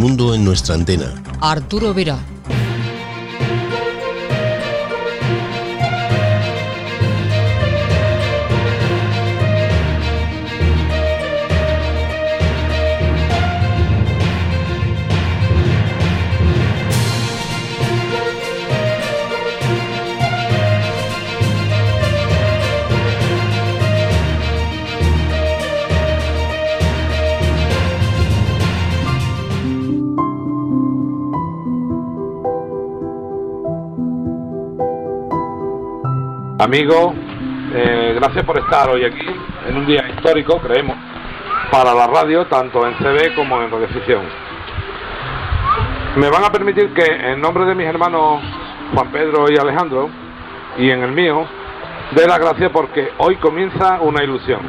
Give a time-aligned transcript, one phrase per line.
[0.00, 1.22] mundo en nuestra antena.
[1.40, 2.18] Arturo Vera.
[36.60, 37.14] Amigos,
[37.72, 39.26] eh, gracias por estar hoy aquí
[39.66, 40.94] en un día histórico, creemos,
[41.72, 44.20] para la radio, tanto en CB como en radioficción.
[46.16, 48.42] Me van a permitir que en nombre de mis hermanos
[48.92, 50.10] Juan Pedro y Alejandro,
[50.76, 51.46] y en el mío,
[52.14, 54.60] dé las gracias porque hoy comienza una ilusión.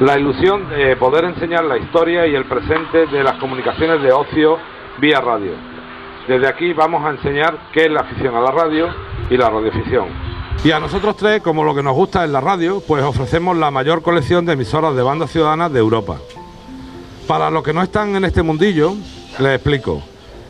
[0.00, 4.58] La ilusión de poder enseñar la historia y el presente de las comunicaciones de ocio
[4.98, 5.52] vía radio.
[6.26, 8.88] Desde aquí vamos a enseñar qué es la afición a la radio
[9.30, 12.82] y la radioficción y a nosotros tres, como lo que nos gusta es la radio,
[12.86, 16.18] pues ofrecemos la mayor colección de emisoras de bandas ciudadanas de Europa.
[17.26, 18.94] Para los que no están en este mundillo,
[19.38, 20.02] les explico.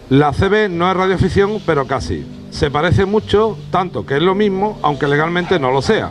[0.08, 2.26] La CB no es radioficción, pero casi.
[2.50, 6.10] Se parece mucho, tanto que es lo mismo, aunque legalmente no lo sea.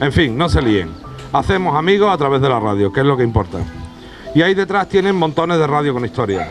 [0.00, 0.90] En fin, no se líen.
[1.32, 3.58] Hacemos amigos a través de la radio, que es lo que importa.
[4.34, 6.48] Y ahí detrás tienen montones de radio con historia.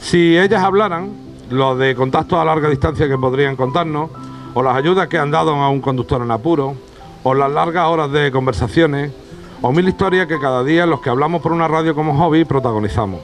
[0.00, 1.12] Si ellas hablaran,
[1.50, 4.10] los de contacto a larga distancia que podrían contarnos,
[4.54, 6.76] o las ayudas que han dado a un conductor en apuro,
[7.22, 9.12] o las largas horas de conversaciones,
[9.60, 13.20] o mil historias que cada día los que hablamos por una radio como hobby protagonizamos.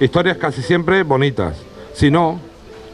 [0.00, 1.56] Historias casi siempre bonitas.
[1.94, 2.38] Si no,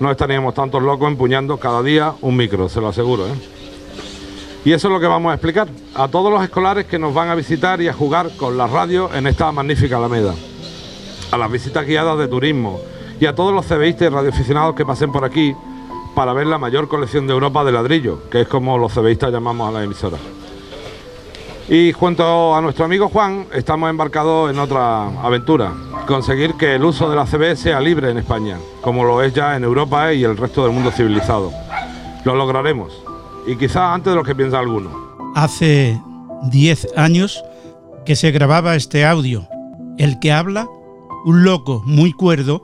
[0.01, 3.27] no estaríamos tantos locos empuñando cada día un micro, se lo aseguro.
[3.27, 3.35] ¿eh?
[4.65, 7.29] Y eso es lo que vamos a explicar a todos los escolares que nos van
[7.29, 10.35] a visitar y a jugar con la radio en esta magnífica Alameda.
[11.31, 12.81] A las visitas guiadas de turismo
[13.21, 15.55] y a todos los CBistas y radioaficionados que pasen por aquí
[16.19, 19.69] para ver la mayor colección de Europa de ladrillo, que es como los CBistas llamamos
[19.69, 20.17] a la emisora.
[21.69, 25.73] Y junto a nuestro amigo Juan, estamos embarcados en otra aventura,
[26.09, 29.55] conseguir que el uso de la CB sea libre en España, como lo es ya
[29.55, 31.53] en Europa y el resto del mundo civilizado.
[32.25, 33.01] Lo lograremos,
[33.47, 34.91] y quizás antes de lo que piensa alguno.
[35.37, 36.03] Hace
[36.51, 37.45] 10 años
[38.05, 39.47] que se grababa este audio.
[39.99, 40.67] El que habla,
[41.25, 42.61] un loco muy cuerdo,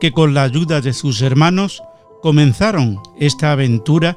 [0.00, 1.82] que con la ayuda de sus hermanos
[2.20, 4.16] comenzaron esta aventura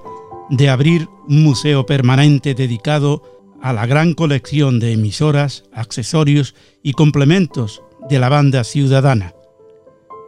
[0.50, 3.24] de abrir un museo permanente dedicado
[3.62, 6.54] a la gran colección de emisoras, accesorios
[6.84, 9.34] y complementos de la banda ciudadana.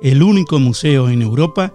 [0.01, 1.73] El único museo en Europa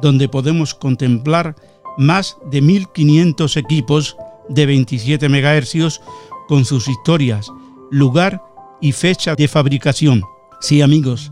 [0.00, 1.54] donde podemos contemplar
[1.98, 4.16] más de 1.500 equipos
[4.48, 6.00] de 27 MHz
[6.48, 7.52] con sus historias,
[7.90, 8.42] lugar
[8.80, 10.22] y fecha de fabricación.
[10.60, 11.30] Sí amigos,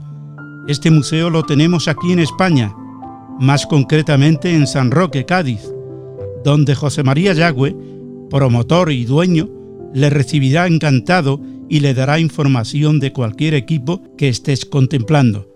[0.68, 2.74] este museo lo tenemos aquí en España
[3.40, 5.62] más concretamente en San Roque, Cádiz,
[6.44, 7.74] donde José María Yagüe,
[8.28, 9.48] promotor y dueño,
[9.94, 15.48] le recibirá encantado y le dará información de cualquier equipo que estés contemplando.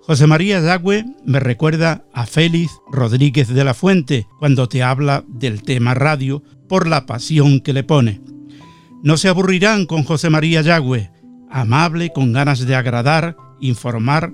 [0.00, 5.62] José María Yagüe me recuerda a Félix Rodríguez de la Fuente cuando te habla del
[5.62, 8.20] tema radio por la pasión que le pone.
[9.04, 11.10] No se aburrirán con José María Yagüe,
[11.48, 14.32] amable, con ganas de agradar, informar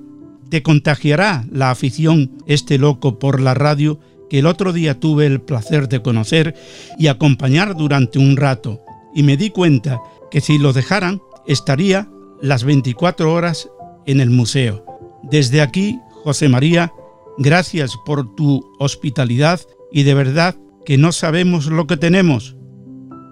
[0.51, 3.99] te contagiará la afición este loco por la radio
[4.29, 6.55] que el otro día tuve el placer de conocer
[6.99, 8.81] y acompañar durante un rato,
[9.15, 12.09] y me di cuenta que si lo dejaran estaría
[12.43, 13.69] las 24 horas
[14.07, 14.85] en el museo.
[15.23, 16.93] Desde aquí, José María,
[17.39, 19.61] gracias por tu hospitalidad
[19.93, 22.57] y de verdad que no sabemos lo que tenemos.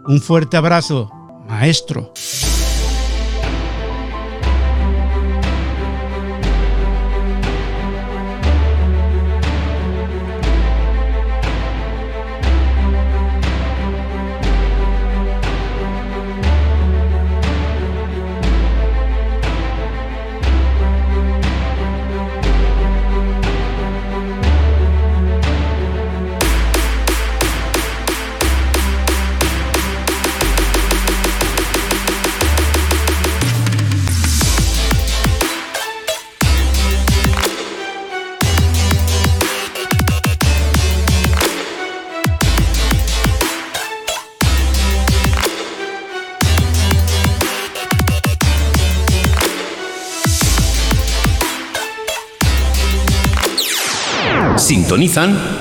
[0.06, 1.10] Un fuerte abrazo,
[1.48, 2.12] maestro.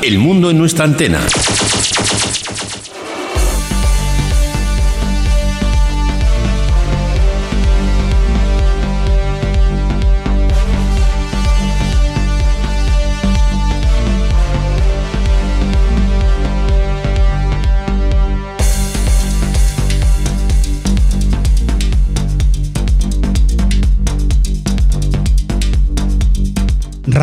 [0.01, 1.19] El Mundo en nuestra antena.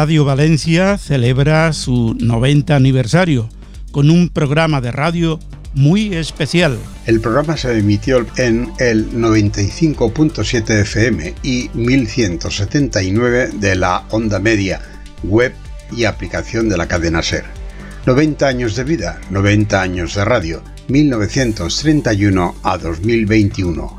[0.01, 3.51] Radio Valencia celebra su 90 aniversario
[3.93, 5.39] con un programa de radio
[5.75, 6.79] muy especial.
[7.05, 14.81] El programa se emitió en el 95.7 FM y 1179 de la onda media,
[15.23, 15.53] web
[15.95, 17.45] y aplicación de la cadena SER.
[18.07, 23.97] 90 años de vida, 90 años de radio, 1931 a 2021.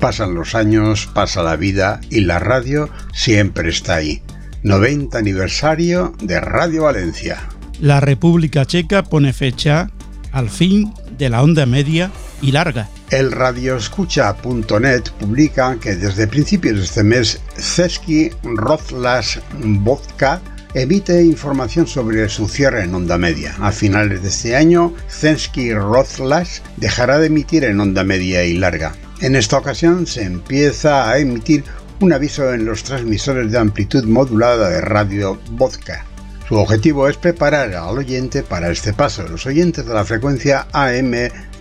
[0.00, 4.20] Pasan los años, pasa la vida y la radio siempre está ahí.
[4.64, 7.38] 90 aniversario de Radio Valencia.
[7.80, 9.90] La República Checa pone fecha
[10.32, 12.88] al fin de la onda media y larga.
[13.10, 20.40] El radioescucha.net publica que desde principios de este mes Ceski Rozlas Vodka
[20.72, 23.54] emite información sobre su cierre en onda media.
[23.60, 28.94] A finales de este año, Zensky Rozlas dejará de emitir en onda media y larga.
[29.20, 31.64] En esta ocasión se empieza a emitir
[32.00, 36.04] un aviso en los transmisores de amplitud modulada de Radio Vodka.
[36.48, 39.26] Su objetivo es preparar al oyente para este paso.
[39.26, 41.12] Los oyentes de la frecuencia AM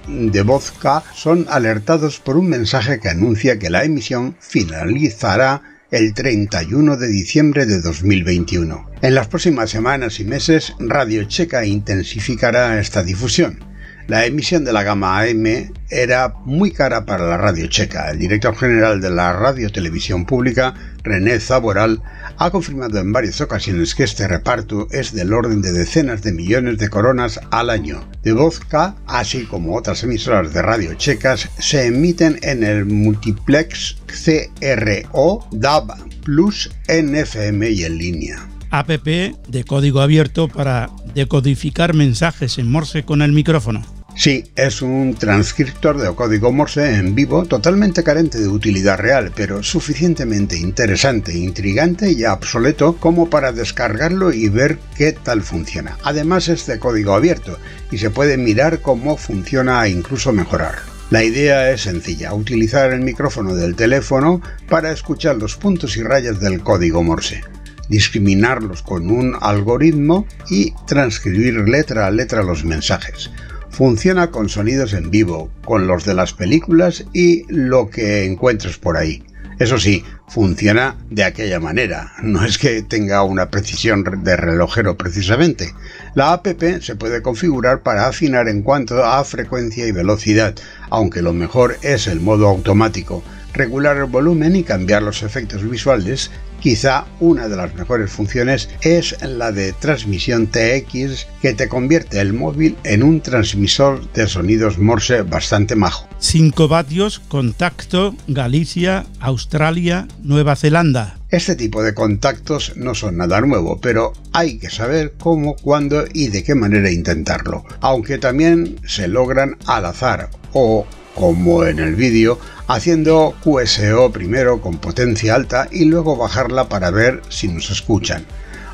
[0.08, 6.98] de Vodka son alertados por un mensaje que anuncia que la emisión finalizará el 31
[6.98, 8.90] de diciembre de 2021.
[9.02, 13.73] En las próximas semanas y meses, Radio Checa intensificará esta difusión.
[14.08, 18.12] La emisión de la gama AM era muy cara para la radio checa.
[18.12, 20.74] El director general de la Radio Televisión Pública,
[21.04, 22.02] René Zaboral,
[22.38, 26.80] ha confirmado en varias ocasiones que este reparto es del orden de decenas de millones
[26.80, 28.06] de coronas al año.
[28.24, 35.48] De Vodka, así como otras emisoras de radio checas, se emiten en el multiplex CRO,
[35.52, 38.48] DAB, Plus, NFM y en línea.
[38.74, 43.86] APP de código abierto para decodificar mensajes en Morse con el micrófono.
[44.16, 49.62] Sí, es un transcriptor de código Morse en vivo totalmente carente de utilidad real, pero
[49.62, 55.98] suficientemente interesante, intrigante y obsoleto como para descargarlo y ver qué tal funciona.
[56.04, 57.60] Además es de código abierto
[57.92, 60.80] y se puede mirar cómo funciona e incluso mejorar.
[61.12, 66.40] La idea es sencilla, utilizar el micrófono del teléfono para escuchar los puntos y rayas
[66.40, 67.42] del código Morse
[67.90, 73.30] discriminarlos con un algoritmo y transcribir letra a letra los mensajes.
[73.70, 78.98] Funciona con sonidos en vivo, con los de las películas y lo que encuentres por
[78.98, 79.24] ahí.
[79.60, 85.74] Eso sí, funciona de aquella manera, no es que tenga una precisión de relojero precisamente.
[86.16, 86.48] La app
[86.82, 90.56] se puede configurar para afinar en cuanto a frecuencia y velocidad,
[90.90, 96.32] aunque lo mejor es el modo automático, regular el volumen y cambiar los efectos visuales
[96.64, 102.32] Quizá una de las mejores funciones es la de transmisión TX que te convierte el
[102.32, 106.08] móvil en un transmisor de sonidos Morse bastante majo.
[106.20, 111.18] 5 vatios, contacto, Galicia, Australia, Nueva Zelanda.
[111.32, 116.30] Este tipo de contactos no son nada nuevo, pero hay que saber cómo, cuándo y
[116.30, 122.40] de qué manera intentarlo, aunque también se logran al azar o, como en el vídeo,
[122.68, 128.26] haciendo QSO primero con potencia alta y luego bajarla para ver si nos escuchan.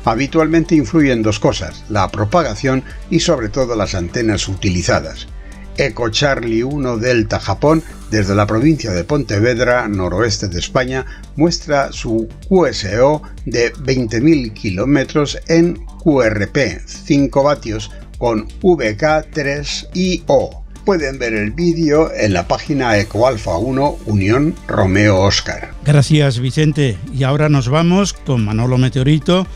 [0.04, 5.28] Habitualmente influyen dos cosas, la propagación y sobre todo las antenas utilizadas.
[5.76, 11.06] Eco Charlie 1 Delta Japón, desde la provincia de Pontevedra, noroeste de España,
[11.36, 21.50] muestra su QSO de 20.000 kilómetros en QRP 5 vatios con VK3IO pueden ver el
[21.50, 25.70] vídeo en la página EcoAlfa 1 Unión Romeo Oscar.
[25.84, 26.98] Gracias Vicente.
[27.14, 29.46] Y ahora nos vamos con Manolo Meteorito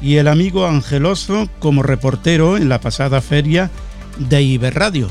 [0.00, 3.70] y el amigo Angeloso como reportero en la pasada feria
[4.18, 5.08] de Iberradio.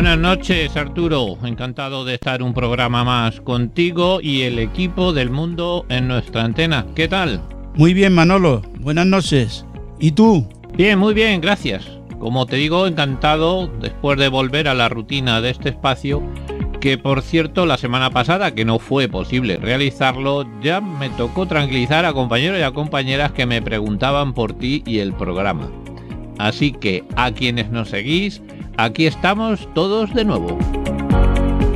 [0.00, 5.84] Buenas noches Arturo, encantado de estar un programa más contigo y el equipo del mundo
[5.90, 6.86] en nuestra antena.
[6.94, 7.42] ¿Qué tal?
[7.74, 9.66] Muy bien Manolo, buenas noches.
[9.98, 10.48] ¿Y tú?
[10.74, 11.86] Bien, muy bien, gracias.
[12.18, 16.22] Como te digo, encantado después de volver a la rutina de este espacio,
[16.80, 22.06] que por cierto la semana pasada, que no fue posible realizarlo, ya me tocó tranquilizar
[22.06, 25.70] a compañeros y a compañeras que me preguntaban por ti y el programa.
[26.38, 28.40] Así que a quienes nos seguís,
[28.76, 30.58] aquí estamos todos de nuevo.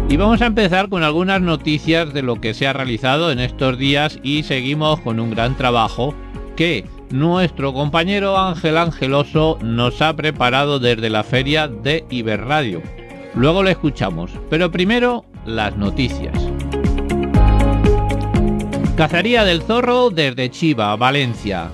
[0.08, 3.78] Y vamos a empezar con algunas noticias de lo que se ha realizado en estos
[3.78, 6.14] días y seguimos con un gran trabajo
[6.56, 12.82] que nuestro compañero Ángel Angeloso nos ha preparado desde la feria de Iberradio.
[13.34, 16.38] Luego lo escuchamos, pero primero las noticias.
[18.96, 21.70] Cacería del zorro desde Chiva, Valencia.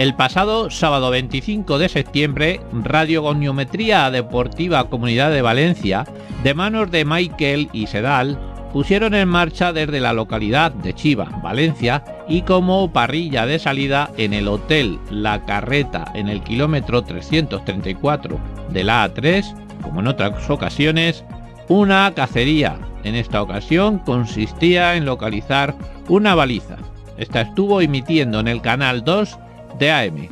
[0.00, 6.06] El pasado sábado 25 de septiembre, Radio Goniometría Deportiva Comunidad de Valencia,
[6.42, 8.38] de manos de Michael y Sedal,
[8.72, 14.32] pusieron en marcha desde la localidad de Chiva, Valencia, y como parrilla de salida en
[14.32, 18.40] el Hotel La Carreta en el kilómetro 334
[18.70, 21.26] de la A3, como en otras ocasiones,
[21.68, 22.78] una cacería.
[23.04, 25.74] En esta ocasión consistía en localizar
[26.08, 26.78] una baliza.
[27.18, 29.38] Esta estuvo emitiendo en el canal 2
[29.80, 30.28] de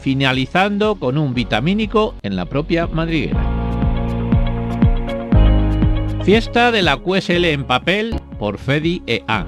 [0.00, 3.40] finalizando con un vitamínico en la propia madriguera.
[6.24, 9.46] Fiesta de la QSL en papel por FEDI EA.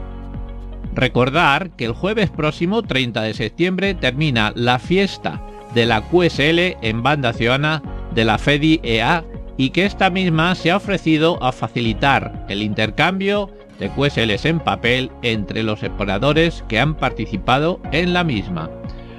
[0.94, 5.42] Recordar que el jueves próximo 30 de septiembre termina la fiesta
[5.74, 7.82] de la QSL en banda ciudadana
[8.14, 9.24] de la FEDI EA
[9.56, 13.50] y que esta misma se ha ofrecido a facilitar el intercambio
[13.80, 18.70] de QSLs en papel entre los operadores que han participado en la misma.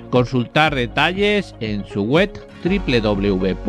[0.09, 2.31] Consultar detalles en su web
[2.63, 3.65] www.fediea.org.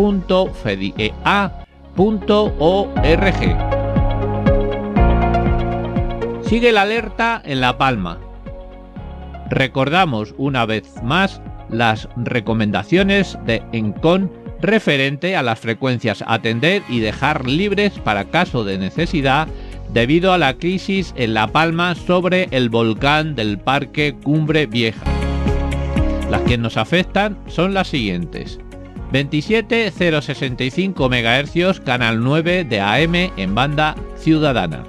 [6.47, 8.19] Sigue la alerta en La Palma.
[9.51, 17.47] Recordamos una vez más las recomendaciones de ENCON referente a las frecuencias atender y dejar
[17.49, 19.49] libres para caso de necesidad
[19.93, 25.16] debido a la crisis en La Palma sobre el volcán del Parque Cumbre Vieja.
[26.31, 28.61] Las que nos afectan son las siguientes.
[29.13, 34.85] 27065 MHz, canal 9 de AM en banda ciudadana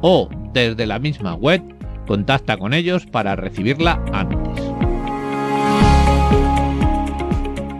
[0.00, 1.60] o desde la misma web
[2.06, 4.62] contacta con ellos para recibirla antes.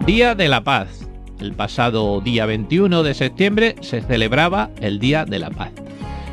[0.04, 1.01] Día de la Paz.
[1.42, 5.72] El pasado día 21 de septiembre se celebraba el Día de la Paz.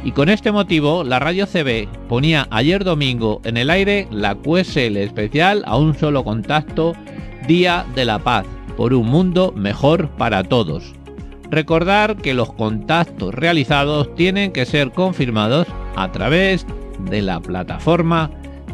[0.03, 4.97] Y con este motivo, la radio CB ponía ayer domingo en el aire la QSL
[4.97, 6.93] especial a un solo contacto,
[7.47, 8.45] Día de la Paz,
[8.77, 10.93] por un mundo mejor para todos.
[11.49, 16.67] Recordar que los contactos realizados tienen que ser confirmados a través
[17.09, 18.29] de la plataforma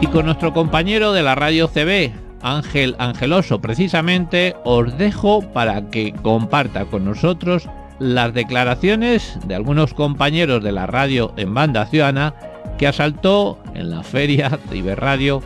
[0.00, 2.12] Y con nuestro compañero de la radio CB,
[2.42, 10.62] Ángel Angeloso precisamente, os dejo para que comparta con nosotros las declaraciones de algunos compañeros
[10.62, 12.34] de la radio en banda ciudadana
[12.76, 15.42] que asaltó en la feria de Iberradio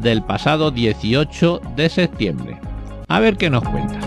[0.00, 2.58] del pasado 18 de septiembre.
[3.08, 4.00] A ver qué nos cuenta.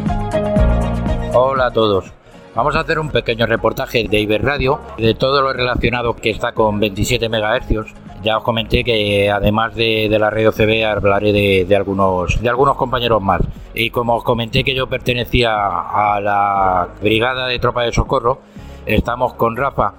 [1.34, 2.12] Hola a todos.
[2.56, 6.80] Vamos a hacer un pequeño reportaje de Iberradio, de todo lo relacionado que está con
[6.80, 7.94] 27 MHz.
[8.24, 11.32] Ya os comenté que además de, la radio CB hablaré
[11.66, 13.42] de, algunos, de algunos compañeros más.
[13.74, 18.40] Y como os comenté que yo pertenecía a la Brigada de Tropa de Socorro,
[18.86, 19.94] estamos con Rafa,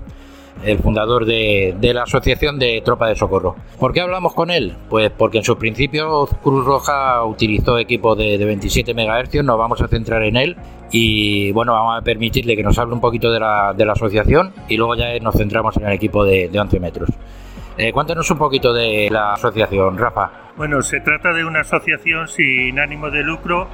[0.65, 3.57] el fundador de, la Asociación de Tropa de Socorro.
[3.79, 4.75] ¿Por qué hablamos con él?
[4.89, 9.89] Pues porque en sus principios Cruz Roja utilizó equipos de, 27 MHz, nos vamos a
[9.89, 10.57] centrar en él
[10.91, 14.97] y bueno, vamos a permitirle que nos hable un poquito de la, asociación y luego
[14.97, 17.11] ya nos centramos en el equipo de, 11 metros.
[17.81, 20.33] Eh, cuéntanos un poquito de la asociación, Rafa.
[20.57, 23.69] Bueno, se trata de una asociación sin ánimo de lucro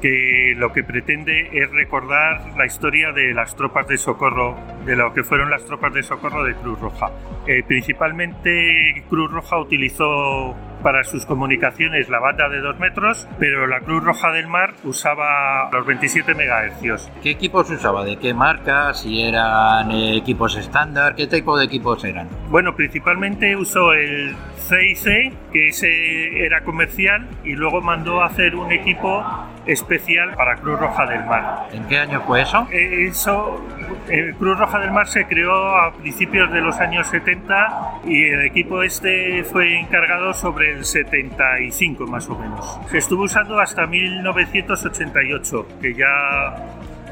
[0.00, 4.56] que lo que pretende es recordar la historia de las tropas de socorro,
[4.86, 7.10] de lo que fueron las tropas de socorro de Cruz Roja.
[7.46, 13.80] Eh, principalmente Cruz Roja utilizó para sus comunicaciones la banda de 2 metros, pero la
[13.80, 17.10] Cruz Roja del Mar usaba los 27 MHz.
[17.22, 18.04] ¿Qué equipos usaba?
[18.04, 18.92] ¿De qué marca?
[18.94, 21.14] ¿Si eran equipos estándar?
[21.14, 22.28] ¿Qué tipo de equipos eran?
[22.48, 24.34] Bueno, principalmente usó el
[24.68, 29.24] CIC, que ese era comercial, y luego mandó a hacer un equipo
[29.66, 31.68] especial para Cruz Roja del Mar.
[31.72, 32.66] ¿En qué año fue eso?
[32.70, 33.60] Eh, eso,
[34.08, 38.46] el Cruz Roja del Mar se creó a principios de los años 70 y el
[38.46, 42.78] equipo este fue encargado sobre el 75 más o menos.
[42.90, 46.56] Se estuvo usando hasta 1988, que ya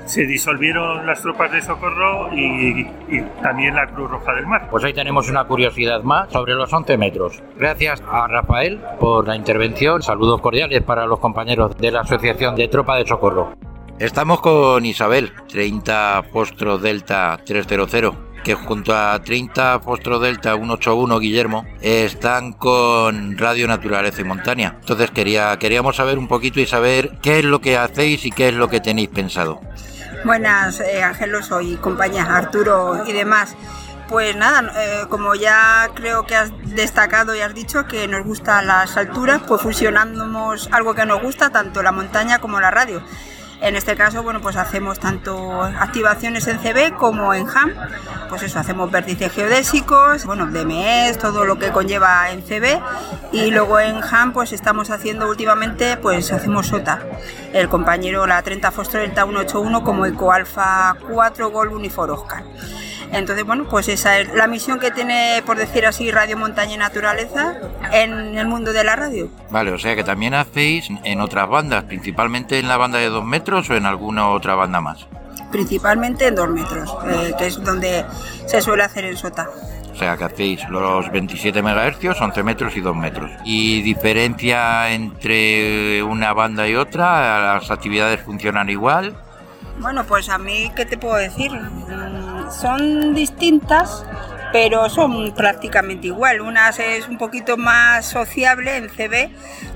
[0.06, 2.84] se disolvieron las tropas de socorro y,
[3.42, 4.68] también la Cruz Roja del Mar.
[4.70, 7.42] Pues ahí tenemos una curiosidad más sobre los 11 metros.
[7.56, 10.02] Gracias a Rafael por la intervención.
[10.02, 13.54] Saludos cordiales para los compañeros de la Asociación de Tropa de Socorro.
[14.00, 21.66] Estamos con Isabel, 30 Postro Delta 300 que junto a 30 Fostro Delta 181 Guillermo
[21.80, 24.76] están con Radio Naturaleza y Montaña.
[24.80, 28.48] Entonces quería, queríamos saber un poquito y saber qué es lo que hacéis y qué
[28.48, 29.60] es lo que tenéis pensado.
[30.24, 33.56] Buenas, eh, Ángelos y compañía, Arturo y demás.
[34.08, 38.66] Pues nada, eh, como ya creo que has destacado y has dicho que nos gustan
[38.66, 43.02] las alturas, pues fusionamos algo que nos gusta, tanto la montaña como la radio.
[43.60, 47.74] En este caso, bueno, pues hacemos tanto activaciones en CB como en HAM.
[48.30, 52.80] Pues eso, hacemos vértices geodésicos, bueno, DMS, todo lo que conlleva en CB.
[53.32, 57.00] Y luego en HAM, pues estamos haciendo últimamente, pues hacemos SOTA.
[57.52, 62.44] El compañero, la 30 Foster Delta 181 como Eco Alfa 4 Gol Unifor Oscar.
[63.12, 66.78] Entonces, bueno, pues esa es la misión que tiene, por decir así, Radio Montaña y
[66.78, 67.56] Naturaleza
[67.92, 69.28] en el mundo de la radio.
[69.50, 73.24] Vale, o sea que también hacéis en otras bandas, principalmente en la banda de dos
[73.24, 75.06] metros o en alguna otra banda más.
[75.50, 78.04] Principalmente en dos metros, eh, que es donde
[78.46, 79.48] se suele hacer en SOTA.
[79.92, 83.30] O sea que hacéis los 27 MHz, 11 metros y 2 metros.
[83.44, 87.54] ¿Y diferencia entre una banda y otra?
[87.54, 89.14] ¿Las actividades funcionan igual?
[89.80, 91.50] Bueno, pues a mí, ¿qué te puedo decir?
[92.50, 94.04] Son distintas,
[94.52, 96.40] pero son prácticamente igual.
[96.40, 99.30] Una es un poquito más sociable en CB,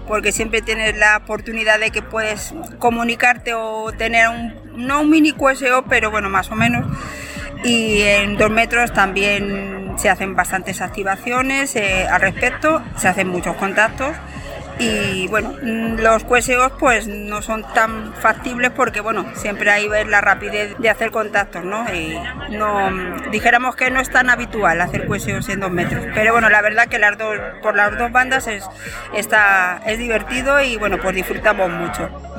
[0.06, 4.54] porque siempre tienes la oportunidad de que puedes comunicarte o tener un,
[4.86, 6.86] no un mini QSO, pero bueno, más o menos.
[7.64, 13.56] Y en dos metros también se hacen bastantes activaciones eh, al respecto, se hacen muchos
[13.56, 14.14] contactos
[14.78, 20.20] y bueno, los QSOs pues no son tan factibles porque bueno, siempre hay ver la
[20.20, 21.84] rapidez de hacer contactos, ¿no?
[21.92, 22.18] Y
[22.50, 22.90] no
[23.30, 26.88] dijéramos que no es tan habitual hacer QSOs en dos metros, pero bueno, la verdad
[26.88, 28.64] que las dos, por las dos bandas es,
[29.14, 32.34] está, es divertido y bueno, pues disfrutamos mucho.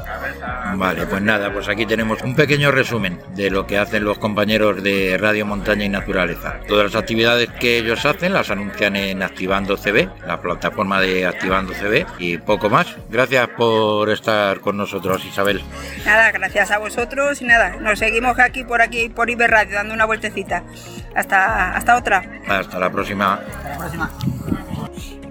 [0.75, 4.83] Vale, pues nada, pues aquí tenemos un pequeño resumen de lo que hacen los compañeros
[4.83, 6.59] de Radio Montaña y Naturaleza.
[6.67, 11.73] Todas las actividades que ellos hacen las anuncian en Activando CB, la plataforma de Activando
[11.73, 12.87] CB y poco más.
[13.09, 15.63] Gracias por estar con nosotros, Isabel.
[16.05, 19.93] Nada, gracias a vosotros y nada, nos seguimos aquí por aquí por Iber Radio dando
[19.93, 20.63] una vueltecita.
[21.15, 22.23] Hasta hasta otra.
[22.47, 23.33] Hasta la próxima.
[23.35, 24.64] Hasta la próxima.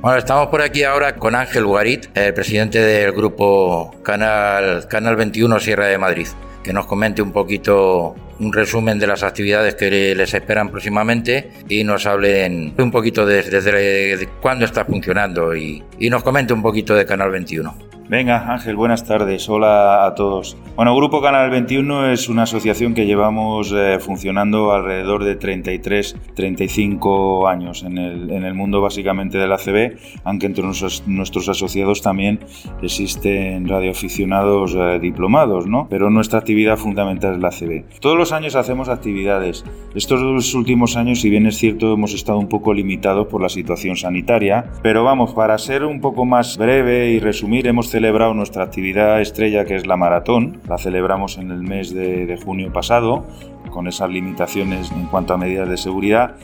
[0.04, 5.58] Bueno, estamos por aquí ahora con Ángel Guarit, el presidente del grupo Canal, Canal 21
[5.60, 6.26] Sierra de Madrid,
[6.62, 11.84] que nos comente un poquito un resumen de las actividades que les esperan próximamente y
[11.84, 16.94] nos hablen un poquito desde de, cuándo está funcionando y, y nos comente un poquito
[16.94, 17.94] de Canal 21.
[18.08, 19.48] Venga, Ángel, buenas tardes.
[19.48, 20.58] Hola a todos.
[20.76, 27.48] Bueno, Grupo Canal 21 es una asociación que llevamos eh, funcionando alrededor de 33, 35
[27.48, 32.02] años en el, en el mundo básicamente de la CB, aunque entre nuestros, nuestros asociados
[32.02, 32.40] también
[32.82, 35.86] existen radioaficionados eh, diplomados, ¿no?
[35.88, 38.00] Pero nuestra actividad fundamental es la CB.
[38.00, 39.64] Todos años hacemos actividades.
[39.94, 43.48] Estos dos últimos años, si bien es cierto, hemos estado un poco limitados por la
[43.48, 48.64] situación sanitaria, pero vamos, para ser un poco más breve y resumir, hemos celebrado nuestra
[48.64, 50.60] actividad estrella que es la maratón.
[50.68, 53.24] La celebramos en el mes de, junio pasado
[53.70, 56.36] con esas limitaciones en cuanto a medidas de seguridad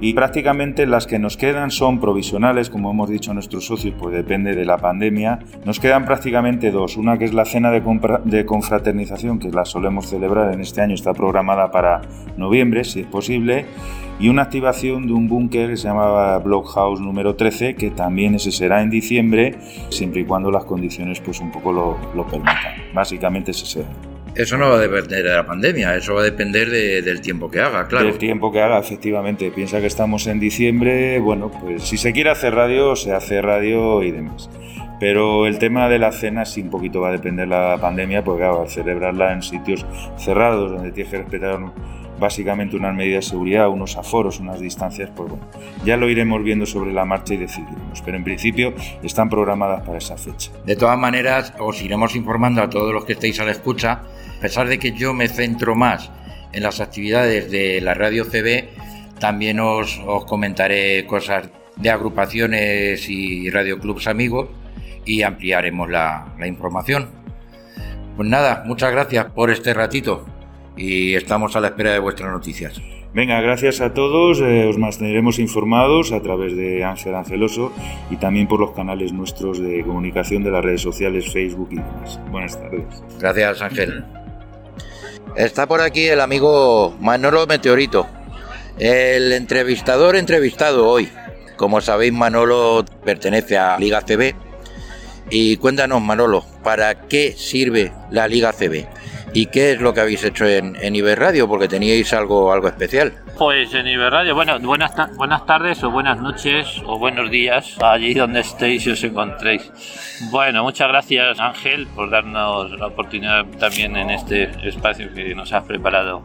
[0.00, 4.54] y prácticamente las que nos quedan son provisionales, como hemos dicho nuestros socios, pues depende
[4.54, 5.38] de la pandemia.
[5.64, 10.52] Nos quedan prácticamente dos, una que es la cena de, confraternización, que la solemos celebrar
[10.52, 12.02] en este año, está programada para
[12.36, 13.64] noviembre, si es posible,
[14.20, 18.52] y una activación de un búnker que se llama Blockhouse número 13, que también ese
[18.52, 19.54] será en diciembre,
[19.88, 22.74] siempre y cuando las condiciones pues un poco lo permitan.
[22.94, 24.15] Básicamente ese será.
[24.36, 27.60] Eso no va a depender de la pandemia, eso va a depender del tiempo que
[27.60, 28.06] haga, claro.
[28.06, 29.50] Del tiempo que haga, efectivamente.
[29.50, 34.02] Piensa que estamos en diciembre, bueno, pues si se quiere hacer radio, se hace radio
[34.02, 34.50] y demás.
[35.00, 38.22] Pero el tema de la cena sí un poquito va a depender de la pandemia,
[38.22, 39.86] porque claro, al celebrarla en sitios
[40.18, 41.58] cerrados, donde tienes que respetar
[42.18, 45.46] básicamente unas medidas de seguridad, unos aforos, unas distancias, pues bueno,
[45.84, 49.98] ya lo iremos viendo sobre la marcha y decidiremos, pero en principio están programadas para
[49.98, 50.50] esa fecha.
[50.64, 54.02] De todas maneras, os iremos informando a todos los que estéis a la escucha,
[54.38, 56.10] a pesar de que yo me centro más
[56.52, 58.68] en las actividades de la radio CB,
[59.18, 64.48] también os, os comentaré cosas de agrupaciones y radioclubs amigos
[65.04, 67.08] y ampliaremos la, la información.
[68.16, 70.24] Pues nada, muchas gracias por este ratito
[70.76, 72.80] y estamos a la espera de vuestras noticias.
[73.14, 74.40] Venga, gracias a todos.
[74.40, 77.72] Eh, os mantendremos informados a través de Ángel Angeloso
[78.10, 82.20] y también por los canales nuestros de comunicación de las redes sociales, Facebook y demás.
[82.30, 82.84] Buenas tardes.
[83.18, 84.04] Gracias, Ángel.
[85.34, 88.06] Está por aquí el amigo Manolo Meteorito,
[88.78, 91.08] el entrevistador entrevistado hoy.
[91.56, 94.34] Como sabéis, Manolo pertenece a Liga CB.
[95.30, 98.86] Y cuéntanos, Manolo, ¿para qué sirve la Liga CB?
[99.36, 101.46] ¿Y qué es lo que habéis hecho en, en Iberradio?
[101.46, 103.12] Porque teníais algo, algo especial.
[103.36, 108.40] Pues en Iberradio, bueno, buenas, buenas tardes o buenas noches o buenos días allí donde
[108.40, 109.70] estéis y os encontréis.
[110.30, 115.64] Bueno, muchas gracias Ángel por darnos la oportunidad también en este espacio que nos has
[115.64, 116.22] preparado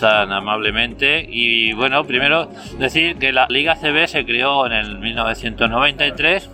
[0.00, 1.26] tan amablemente.
[1.28, 6.48] Y bueno, primero decir que la Liga CB se creó en el 1993.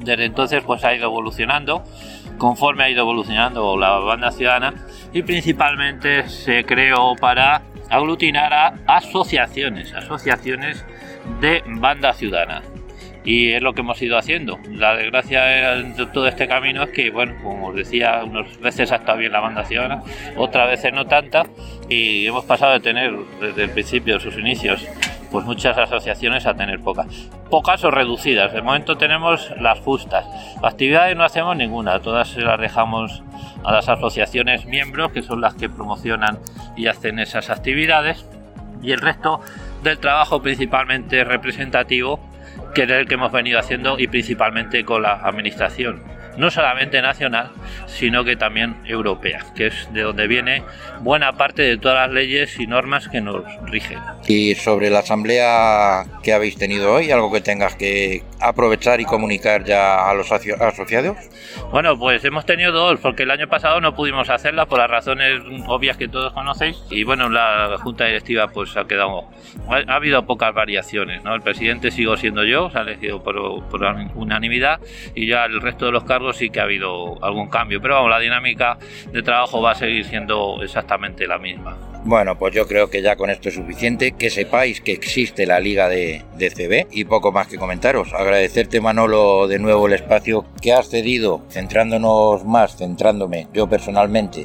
[0.00, 1.84] Desde entonces pues ha ido evolucionando
[2.38, 4.74] conforme ha ido evolucionando la banda ciudadana
[5.12, 10.84] y principalmente se creó para aglutinar a asociaciones, asociaciones
[11.40, 12.62] de banda ciudadana.
[13.24, 14.58] Y es lo que hemos ido haciendo.
[14.70, 18.96] La desgracia de todo este camino es que, bueno, como os decía, unas veces ha
[18.96, 20.02] estado bien la banda ciudadana,
[20.36, 21.46] otras veces no tanta,
[21.88, 24.86] y hemos pasado de tener desde el principio, sus inicios,
[25.34, 27.08] pues muchas asociaciones a tener pocas.
[27.50, 28.52] Pocas o reducidas.
[28.52, 30.24] De momento tenemos las justas.
[30.62, 33.24] Actividades no hacemos ninguna, todas las dejamos
[33.64, 36.38] a las asociaciones miembros, que son las que promocionan
[36.76, 38.24] y hacen esas actividades.
[38.80, 39.40] Y el resto
[39.82, 42.20] del trabajo principalmente representativo,
[42.72, 47.50] que es el que hemos venido haciendo y principalmente con la administración no solamente nacional,
[47.86, 50.62] sino que también europea, que es de donde viene
[51.00, 53.98] buena parte de todas las leyes y normas que nos rigen.
[54.26, 59.64] Y sobre la asamblea que habéis tenido hoy, algo que tengas que aprovechar y comunicar
[59.64, 61.16] ya a los asociados.
[61.70, 65.40] Bueno, pues hemos tenido dos, porque el año pasado no pudimos hacerla por las razones
[65.66, 69.24] obvias que todos conocéis y bueno, la junta directiva pues ha quedado,
[69.68, 71.34] ha, habido pocas variaciones, ¿no?
[71.34, 73.82] El presidente sigo siendo yo, se ha elegido por, por
[74.14, 74.80] unanimidad
[75.14, 78.10] y ya el resto de los cargos sí que ha habido algún cambio, pero vamos,
[78.10, 78.78] la dinámica
[79.12, 81.76] de trabajo va a seguir siendo exactamente la misma.
[82.06, 84.12] Bueno, pues yo creo que ya con esto es suficiente.
[84.12, 88.12] Que sepáis que existe la liga de, de, CB y poco más que comentaros.
[88.12, 94.44] Agradecerte, Manolo, de nuevo el espacio que has cedido, centrándonos más, centrándome yo personalmente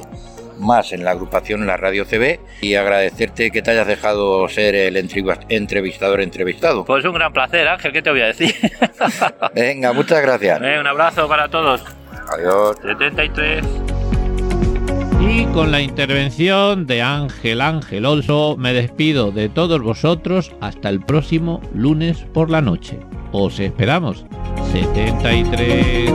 [0.60, 4.74] más en la agrupación en la radio CB y agradecerte que te hayas dejado ser
[4.74, 6.84] el entrevistador entrevistado.
[6.84, 8.54] Pues un gran placer, Ángel, ¿qué te voy a decir?
[9.54, 10.60] Venga, muchas gracias.
[10.60, 11.82] un abrazo para todos.
[12.32, 12.76] Adiós.
[12.82, 13.64] 73.
[15.20, 21.00] Y con la intervención de Ángel Ángel Olso me despido de todos vosotros hasta el
[21.00, 22.98] próximo lunes por la noche.
[23.32, 24.24] Os esperamos.
[24.72, 26.10] 73.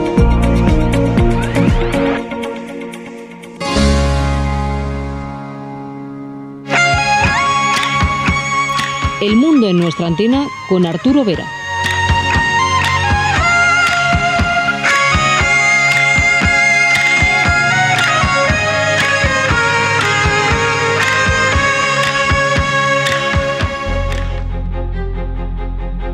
[9.22, 11.46] El mundo en nuestra antena con Arturo Vera.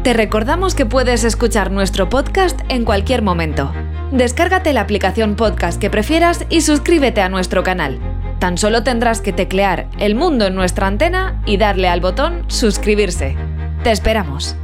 [0.05, 3.73] Te recordamos que puedes escuchar nuestro podcast en cualquier momento.
[4.13, 7.99] Descárgate la aplicación podcast que prefieras y suscríbete a nuestro canal.
[8.43, 13.37] Tan solo tendrás que teclear El Mundo en nuestra antena y darle al botón Suscribirse.
[13.85, 14.57] Te esperamos.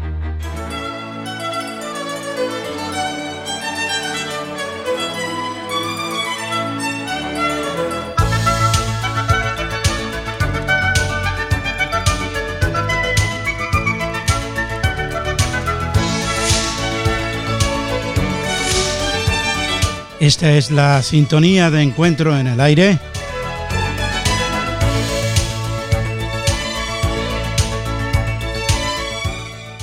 [20.19, 22.99] Esta es la sintonía de encuentro en el aire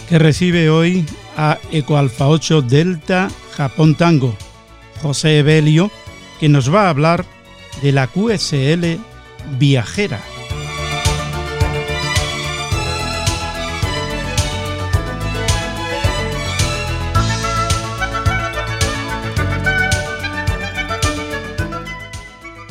[0.08, 1.06] que recibe hoy
[1.38, 4.36] a Ecoalfa 8 Delta Japón Tango,
[5.02, 5.92] José Evelio,
[6.40, 7.26] que nos va a hablar
[7.82, 9.00] de la QSL
[9.58, 10.22] Viajera.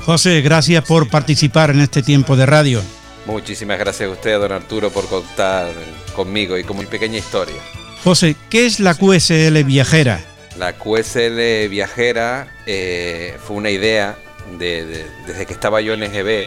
[0.04, 2.82] José, gracias por participar en este tiempo de radio.
[3.26, 5.72] Muchísimas gracias a usted, don Arturo, por contar
[6.14, 7.56] conmigo y con mi pequeña historia.
[8.02, 10.22] José, ¿qué es la QSL Viajera?
[10.58, 14.16] La QSL Viajera eh, fue una idea
[14.58, 16.44] desde que estaba yo en EGB,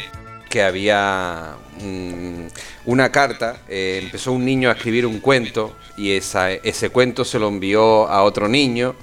[0.49, 2.45] que había mm,
[2.85, 7.47] una carta, eh, empezó un niño a escribir un cuento y ese cuento se lo
[7.47, 8.95] envió a otro niño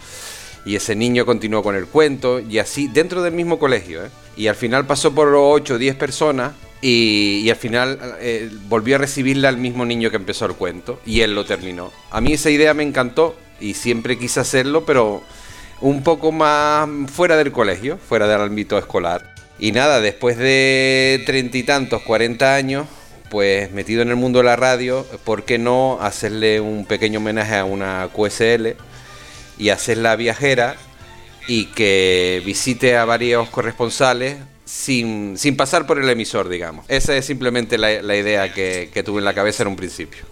[0.64, 4.04] y ese niño continuó con el cuento y así dentro del mismo colegio.
[4.06, 4.10] ¿eh?
[4.36, 6.52] Y al final pasó por 8 o 10 personas
[6.86, 11.22] y, al final eh, volvió a recibirle al mismo niño que empezó el cuento y
[11.22, 11.90] él lo terminó.
[12.10, 15.22] A mí esa idea me encantó y siempre quise hacerlo, pero
[15.80, 19.34] un poco más fuera del colegio, fuera del ámbito escolar.
[19.58, 22.86] Y nada, después de treinta y tantos, cuarenta años,
[23.30, 27.56] pues metido en el mundo de la radio, ¿por qué no hacerle un pequeño homenaje
[27.56, 28.76] a una QSL
[29.56, 30.76] y hacerla viajera
[31.48, 34.36] y que visite a varios corresponsales
[34.74, 36.84] sin, sin pasar por el emisor, digamos?
[36.88, 40.24] Esa es simplemente la, la idea que, que tuve en la cabeza en un principio.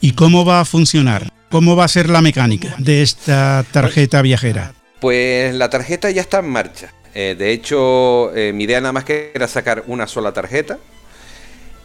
[0.00, 1.32] ¿Y cómo va a funcionar?
[1.48, 4.74] ¿Cómo va a ser la mecánica de esta tarjeta viajera?
[5.00, 6.92] Pues la tarjeta ya está en marcha.
[7.14, 10.78] Eh, de hecho, eh, mi idea nada más que era sacar una sola tarjeta.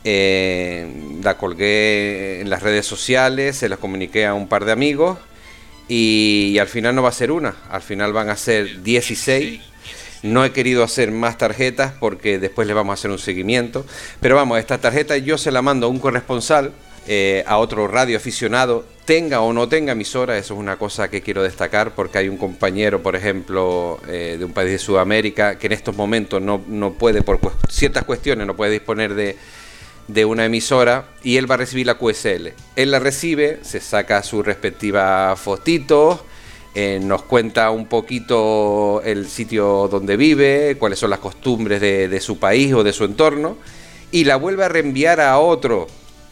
[0.03, 5.17] Eh, la colgué en las redes sociales, se la comuniqué a un par de amigos
[5.87, 9.74] y, y al final no va a ser una, al final van a ser 16.
[10.25, 13.85] No he querido hacer más tarjetas porque después le vamos a hacer un seguimiento.
[14.19, 16.73] Pero vamos, esta tarjeta yo se la mando a un corresponsal,
[17.07, 21.21] eh, a otro radio aficionado, tenga o no tenga emisora, eso es una cosa que
[21.21, 25.67] quiero destacar porque hay un compañero, por ejemplo, eh, de un país de Sudamérica que
[25.67, 29.37] en estos momentos no, no puede, por ciertas cuestiones, no puede disponer de,
[30.07, 32.53] de una emisora y él va a recibir la QSL.
[32.75, 36.25] Él la recibe, se saca su respectiva fotito,
[36.75, 42.37] eh, nos cuenta un poquito el sitio donde vive, cuáles son las costumbres de, su
[42.37, 43.57] país o de su entorno,
[44.11, 45.87] y la vuelve a reenviar a otro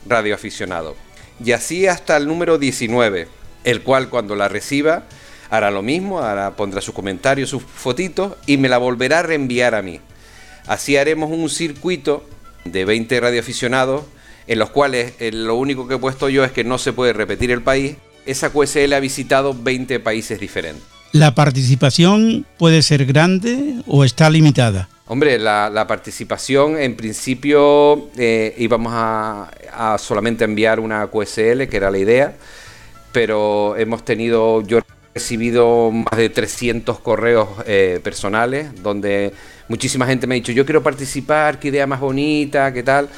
[0.06, 0.96] radioaficionado.
[1.44, 3.30] Y así hasta el número 19,
[3.64, 5.04] el cual cuando la reciba
[5.50, 9.76] hará lo mismo, hará, pondrá sus comentarios, sus fotitos y me la volverá a reenviar
[9.76, 10.02] a mí.
[10.68, 12.26] Así haremos un circuito
[12.66, 14.04] de 20 radioaficionados
[14.48, 17.14] en los cuales eh, lo único que he puesto yo es que no se puede
[17.14, 17.96] repetir el país.
[18.26, 20.84] Esa QSL ha visitado 20 países diferentes.
[21.12, 24.90] ¿La participación puede ser grande o está limitada?
[25.06, 31.78] Hombre, la, la participación en principio eh, íbamos a, a solamente enviar una QSL, que
[31.78, 32.34] era la idea,
[33.12, 34.84] pero hemos tenido, yo he
[35.14, 39.34] recibido más de 300 correos eh, personales donde
[39.68, 43.10] muchísima gente me ha dicho, yo quiero participar, qué idea más bonita, qué tal,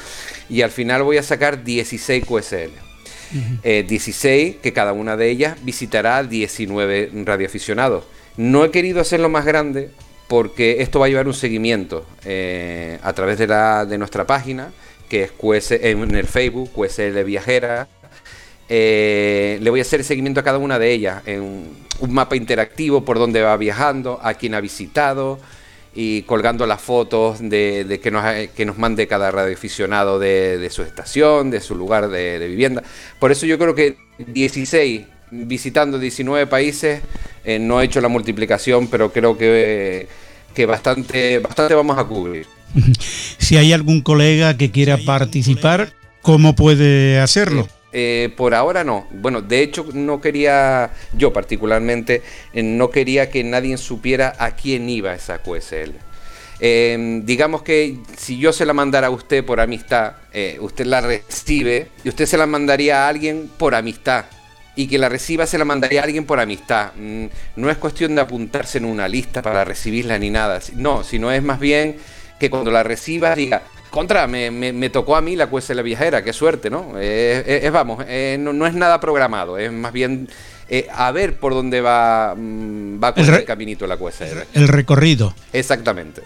[0.50, 2.85] y al final voy a sacar 16 QSL.
[3.62, 8.04] Eh, 16, que cada una de ellas visitará 19 radioaficionados.
[8.36, 9.90] No he querido hacerlo más grande
[10.28, 14.72] porque esto va a llevar un seguimiento eh, a través de, la, de nuestra página,
[15.08, 17.88] que es QS, en el Facebook, QSL Viajera.
[18.68, 21.42] Eh, le voy a hacer seguimiento a cada una de ellas en
[22.00, 25.38] un mapa interactivo por donde va viajando, a quién ha visitado
[25.98, 30.58] y colgando las fotos de, de que, nos, ha- que nos mande cada radioaficionado de,
[30.58, 32.82] de su estación, de su lugar de, de vivienda.
[33.18, 37.00] Por eso yo creo que 16 visitando 19 países,
[37.44, 40.06] eh, no he hecho la multiplicación, pero creo que,
[40.54, 42.46] que bastante, bastante vamos a cubrir.
[43.38, 47.68] Si hay algún colega que quiera participar, ¿cómo puede hacerlo?
[47.98, 49.06] Eh, por ahora no.
[49.10, 52.20] Bueno, de hecho no quería, yo particularmente,
[52.52, 55.92] eh, no quería que nadie supiera a quién iba esa QSL.
[56.60, 61.00] Eh, digamos que si yo se la mandara a usted por amistad, eh, usted la
[61.00, 64.26] recibe y usted se la mandaría a alguien por amistad.
[64.74, 66.92] Y que la reciba se la mandaría a alguien por amistad.
[66.96, 70.60] Mm, No es cuestión de apuntarse en una lista para recibirla ni nada.
[70.74, 71.96] No, sino es más bien
[72.38, 76.22] que cuando la reciba diga, contra, me, me- me tocó a mí la QSL viajera,
[76.22, 76.92] qué suerte, ¿no?
[76.98, 80.28] Eh, eh, es, vamos, eh, no, no es nada programado, es más bien
[80.68, 84.38] eh, a ver por dónde va, mm, va con El el, caminito la QSL.
[84.54, 85.34] El recorrido.
[85.52, 86.22] Exactamente.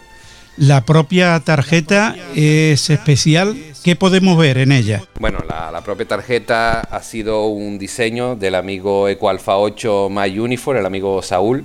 [0.57, 3.55] La propia tarjeta es especial.
[3.83, 5.01] ¿Qué podemos ver en ella?
[5.19, 10.77] Bueno, la, la propia tarjeta ha sido un diseño del amigo EcoAlpha 8 My Uniform,
[10.79, 11.63] el amigo Saúl.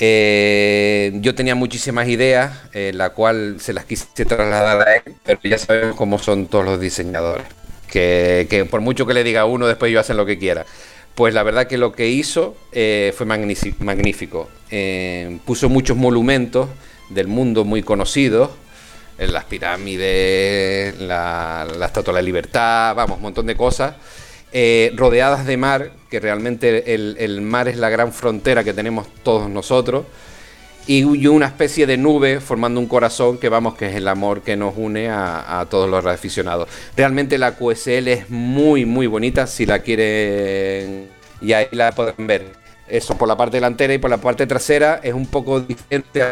[0.00, 5.40] Eh, yo tenía muchísimas ideas, eh, la cual se las quise trasladar a él, pero
[5.42, 7.46] ya sabemos cómo son todos los diseñadores.
[7.90, 10.66] Que, que por mucho que le diga a uno, después ellos hacen lo que quiera.
[11.14, 14.48] Pues la verdad que lo que hizo eh, fue magnífic- magnífico.
[14.70, 16.68] Eh, puso muchos monumentos
[17.10, 18.50] del mundo muy conocidos,
[19.18, 23.94] en las pirámides, la, la Estatua de la Libertad, vamos, un montón de cosas,
[24.52, 29.50] eh, rodeadas de mar, que realmente el, mar es la gran frontera que tenemos todos
[29.50, 30.06] nosotros,
[30.86, 34.56] y, una especie de nube formando un corazón que vamos, que es el amor que
[34.56, 36.68] nos une a, todos los aficionados.
[36.96, 41.08] Realmente la QSL es muy, muy bonita, si la quieren,
[41.42, 42.46] y ahí la pueden ver.
[42.88, 46.24] Eso por la parte delantera y por la parte trasera es un poco diferente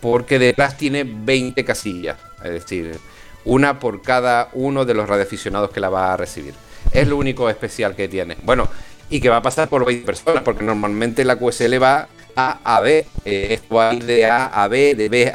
[0.00, 2.96] porque detrás tiene 20 casillas, es decir,
[3.44, 6.54] una por cada uno de los radioaficionados que la va a recibir.
[6.94, 8.36] Es lo único especial que tiene.
[8.42, 8.68] Bueno,
[9.10, 12.80] y que va a pasar por 20 personas, porque normalmente la QSL va A a
[12.80, 15.32] B, eh, esto va a ir de A a B, de B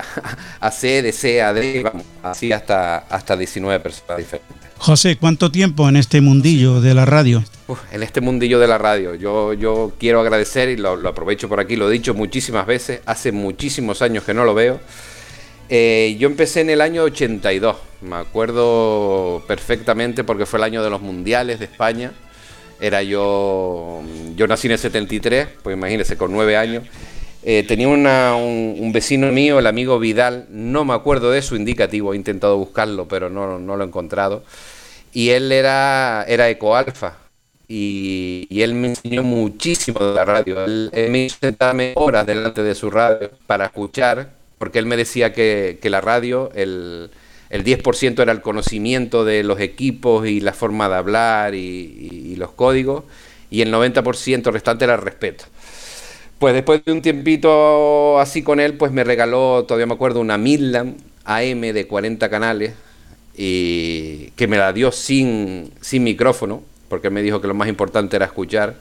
[0.60, 4.58] a C, de C a D, vamos, así hasta, hasta 19 personas diferentes.
[4.78, 7.44] José, ¿cuánto tiempo en este mundillo de la radio?
[7.68, 11.50] Uf, en este mundillo de la radio, yo, yo quiero agradecer y lo, lo aprovecho
[11.50, 14.80] por aquí, lo he dicho muchísimas veces, hace muchísimos años que no lo veo.
[15.70, 20.90] Eh, yo empecé en el año 82, me acuerdo perfectamente porque fue el año de
[20.90, 22.12] los mundiales de España.
[22.82, 24.02] Era yo,
[24.36, 26.84] yo nací en el 73, pues imagínense, con nueve años.
[27.44, 32.18] Eh, tenía un, vecino mío, el amigo Vidal, no me acuerdo de su indicativo, he
[32.18, 34.44] intentado buscarlo, pero no, lo he encontrado.
[35.14, 37.18] Y él era, era ecoalfa.
[37.68, 40.66] Y, él me enseñó muchísimo de la radio.
[40.66, 40.90] Él,
[41.76, 46.52] me horas delante de su radio para escuchar porque él me decía que, la radio,
[46.54, 47.10] el,
[47.50, 52.52] el 10% era el conocimiento de los equipos y la forma de hablar y, los
[52.52, 53.04] códigos,
[53.50, 55.46] y el 90% restante era el respeto.
[56.38, 60.38] Pues después de un tiempito así con él, pues me regaló, todavía me acuerdo, una
[60.38, 62.74] Midland AM de 40 canales,
[63.36, 68.18] y que me la dio sin, sin micrófono, porque me dijo que lo más importante
[68.18, 68.76] era escuchar.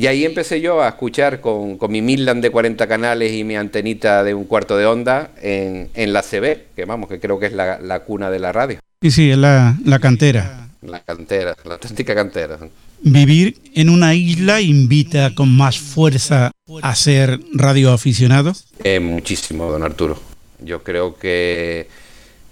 [0.00, 4.24] Y ahí empecé yo a escuchar con, mi Midland de 40 canales y mi antenita
[4.24, 8.02] de un cuarto de onda en, la CB, que vamos, que creo que es la,
[8.06, 8.78] cuna de la radio.
[9.02, 10.70] Sí, sí, es la, cantera.
[10.80, 12.58] La cantera, la auténtica cantera.
[13.02, 18.54] ¿Vivir en una isla invita con más fuerza a ser radioaficionado?
[18.82, 20.18] Eh, muchísimo, don Arturo.
[20.64, 21.88] Yo creo que,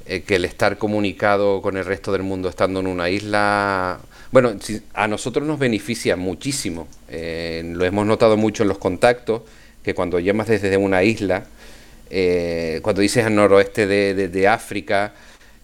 [0.04, 4.54] eh, que el estar comunicado con el resto del mundo estando en una isla bueno,
[4.94, 6.86] a nosotros nos beneficia muchísimo.
[7.08, 9.42] Eh, lo hemos notado mucho en los contactos,
[9.82, 11.46] que cuando llamas desde una isla,
[12.10, 15.14] eh, cuando dices al noroeste de, África,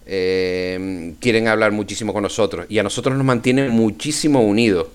[0.07, 2.67] eh, quieren hablar muchísimo con nosotros.
[2.71, 4.89] Y a nosotros nos mantiene muchísimo unidos.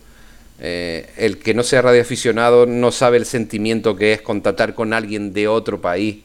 [0.59, 5.47] el que no sea radioaficionado no sabe el sentimiento que es contactar con alguien de
[5.47, 6.17] otro país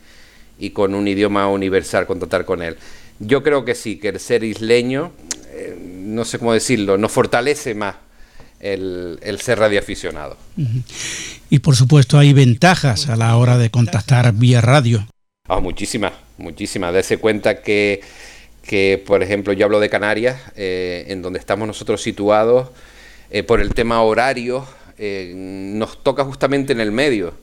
[0.59, 2.77] y con un idioma universal, contactar con él.
[3.19, 5.13] Yo creo que sí, que el ser isleño
[6.15, 7.97] no sé cómo decirlo, nos fortalece más
[8.61, 10.37] el, ser radioaficionado.
[11.51, 15.07] Y por supuesto hay ventajas a la hora de contactar vía radio.
[15.49, 16.95] Ah, muchísimas, muchísimas.
[16.95, 18.01] Dese cuenta que,
[18.63, 22.71] que, por ejemplo, yo hablo de Canarias, eh, en donde estamos nosotros situados,
[23.31, 27.35] eh, por el tema horario, eh, nos toca justamente en el medio.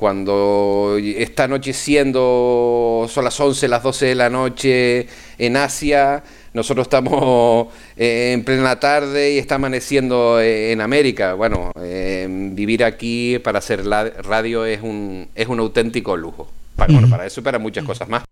[0.00, 7.68] Cuando está anocheciendo, son las 11, las 12 de la noche en Asia, nosotros estamos
[7.98, 11.34] eh, en plena tarde y está amaneciendo eh, en América.
[11.34, 16.50] Bueno, eh, vivir aquí para hacer radio es un, es un auténtico lujo.
[16.76, 18.22] Para, Bueno, para eso y para muchas cosas más.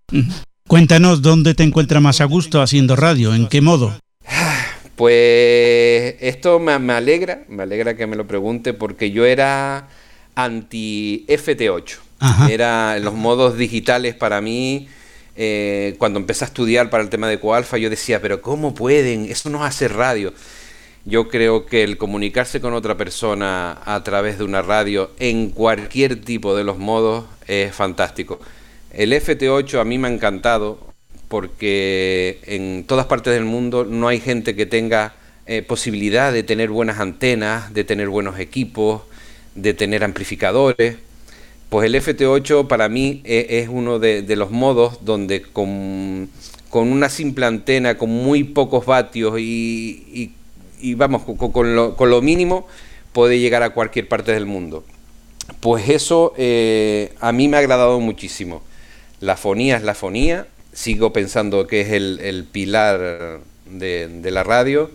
[0.66, 3.92] Cuéntanos dónde te encuentras más a gusto haciendo radio, en qué modo.
[4.96, 9.87] Pues esto me, me alegra, me alegra que me lo pregunte porque yo era
[10.38, 11.96] anti FT8.
[12.48, 14.88] Era los modos digitales para mí
[15.40, 19.27] eh, cuando empecé a estudiar para el tema de Coalfa, yo decía, pero ¿cómo pueden?
[19.27, 20.33] Eso no hace radio.
[21.05, 26.20] Yo creo que el comunicarse con otra persona a través de una radio en cualquier
[26.20, 28.40] tipo de los modos es fantástico.
[28.92, 30.81] El FT8 a mí me ha encantado
[31.29, 35.14] porque en todas partes del mundo no hay gente que tenga
[35.46, 39.03] eh, posibilidad de tener buenas antenas, de tener buenos equipos,
[39.62, 40.97] de tener amplificadores.
[41.68, 46.31] Pues el FT8 para mí e, es, uno de, los modos donde con,
[46.73, 50.33] una simple antena, con muy pocos vatios y,
[50.97, 52.66] vamos, con, lo, mínimo
[53.12, 54.85] puede llegar a cualquier parte del mundo.
[55.61, 58.62] Pues eso eh, a mí me ha agradado muchísimo.
[59.21, 64.90] La fonía es la fonía, sigo pensando que es el, pilar de la radio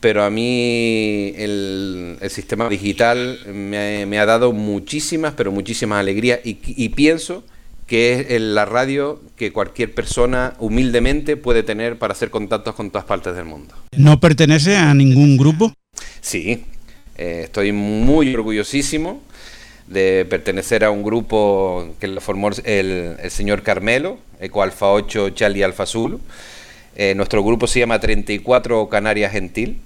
[0.00, 7.44] pero a mí el, sistema digital me, ha dado muchísimas, pero muchísimas alegrías y, pienso
[7.86, 13.04] que es la radio que cualquier persona humildemente puede tener para hacer contactos con todas
[13.04, 13.74] partes del mundo.
[13.96, 15.72] ¿No pertenece a ningún grupo?
[16.20, 16.64] Sí,
[17.16, 19.22] eh, estoy muy orgullosísimo
[19.86, 25.62] de pertenecer a un grupo que lo formó el, señor Carmelo, Eco Alfa 8 Charlie
[25.62, 26.20] Alfa Azul.
[26.96, 29.78] Eh, nuestro grupo se llama 34 Canarias Gentil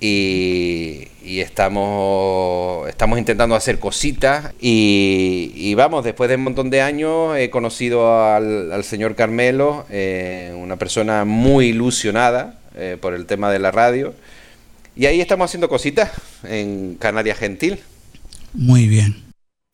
[0.00, 1.08] y,
[1.40, 8.24] estamos, estamos intentando hacer cositas y, vamos, después de un montón de años he conocido
[8.32, 14.14] al, señor Carmelo, eh, una persona muy ilusionada eh, por el tema de la radio
[14.96, 16.10] y ahí estamos haciendo cositas
[16.42, 17.80] en Canarias Gentil.
[18.54, 19.24] Muy bien.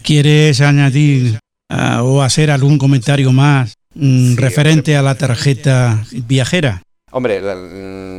[0.03, 1.39] ¿Quieres añadir
[1.69, 6.83] ah, o hacer algún comentario más mm, referente a la tarjeta viajera?
[7.13, 7.41] Hombre,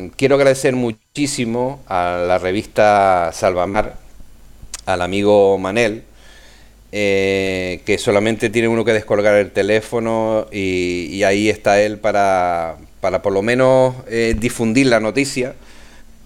[0.10, 3.96] quiero agradecer muchísimo a la revista Salvamar,
[4.86, 6.04] al amigo Manel,
[6.92, 13.22] eh, que solamente tiene uno que descolgar el teléfono y, ahí está él para, para
[13.22, 15.56] por lo menos eh, difundir la noticia.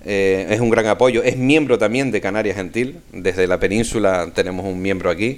[0.05, 1.23] Eh, es un gran apoyo.
[1.23, 2.99] Es miembro también de Canarias Gentil.
[3.11, 5.37] Desde la península tenemos un miembro aquí.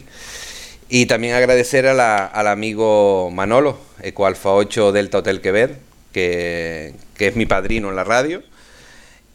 [0.89, 5.77] Y también agradecer al amigo Manolo, Ecoalfa 8 Delta Hotel Quebec,
[6.11, 8.41] que, que es mi padrino en la radio.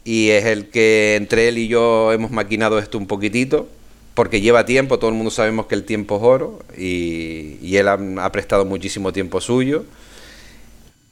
[0.03, 3.69] Y es el que entre él y yo hemos maquinado esto un poquitito,
[4.15, 8.31] porque lleva tiempo, todo el mundo sabemos que el tiempo es oro, y, él ha,
[8.31, 9.85] prestado muchísimo tiempo suyo.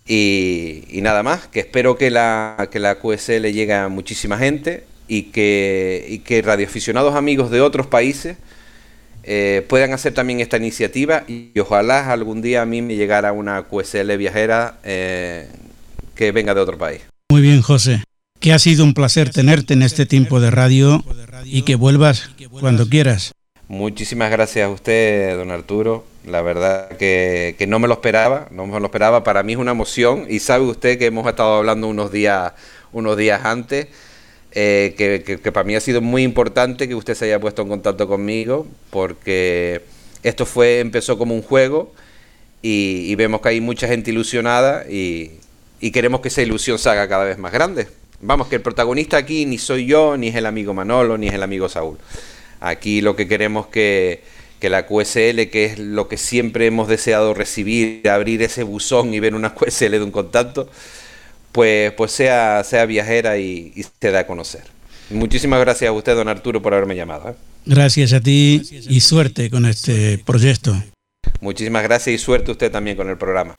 [0.08, 5.24] Y, nada más, que espero que la, que la QSL llegue a muchísima gente y
[5.24, 8.38] que, y que radioaficionados amigos de otros países
[9.24, 13.64] eh, puedan hacer también esta iniciativa y, ojalá algún día a mí me llegara una
[13.64, 15.48] QSL viajera eh,
[16.16, 17.02] que venga de otro país.
[17.30, 18.04] Muy bien, José.
[18.40, 21.04] Que ha sido un placer tenerte en este tiempo de radio
[21.46, 23.32] y que vuelvas cuando quieras.
[23.68, 26.06] Muchísimas gracias a usted, don Arturo.
[26.28, 29.24] La verdad que, que, no me lo esperaba, no me lo esperaba.
[29.24, 32.54] Para mí es una emoción y sabe usted que hemos estado hablando unos días,
[32.92, 33.88] unos días antes
[34.56, 38.08] eh, que, para mí ha sido muy importante que usted se haya puesto en contacto
[38.08, 39.82] conmigo, porque
[40.22, 41.92] esto fue empezó como un juego
[42.62, 45.32] y, vemos que hay mucha gente ilusionada y,
[45.92, 47.88] queremos que esa ilusión se haga cada vez más grande.
[48.22, 51.34] Vamos, que el protagonista aquí ni soy yo, ni es el amigo Manolo, ni es
[51.34, 51.98] el amigo Saúl.
[52.62, 54.24] Aquí lo que queremos que,
[54.64, 59.20] que la QSL, que es lo que siempre hemos deseado recibir, abrir ese buzón y
[59.20, 60.70] ver una QSL de un contacto,
[61.52, 64.62] pues, pues sea, sea viajera y, se da a conocer.
[65.10, 67.32] Muchísimas gracias a usted, don Arturo, por haberme llamado.
[67.32, 67.34] ¿eh?
[67.66, 70.74] Gracias a ti y suerte con este proyecto.
[71.42, 73.56] Muchísimas gracias y suerte usted también con el programa.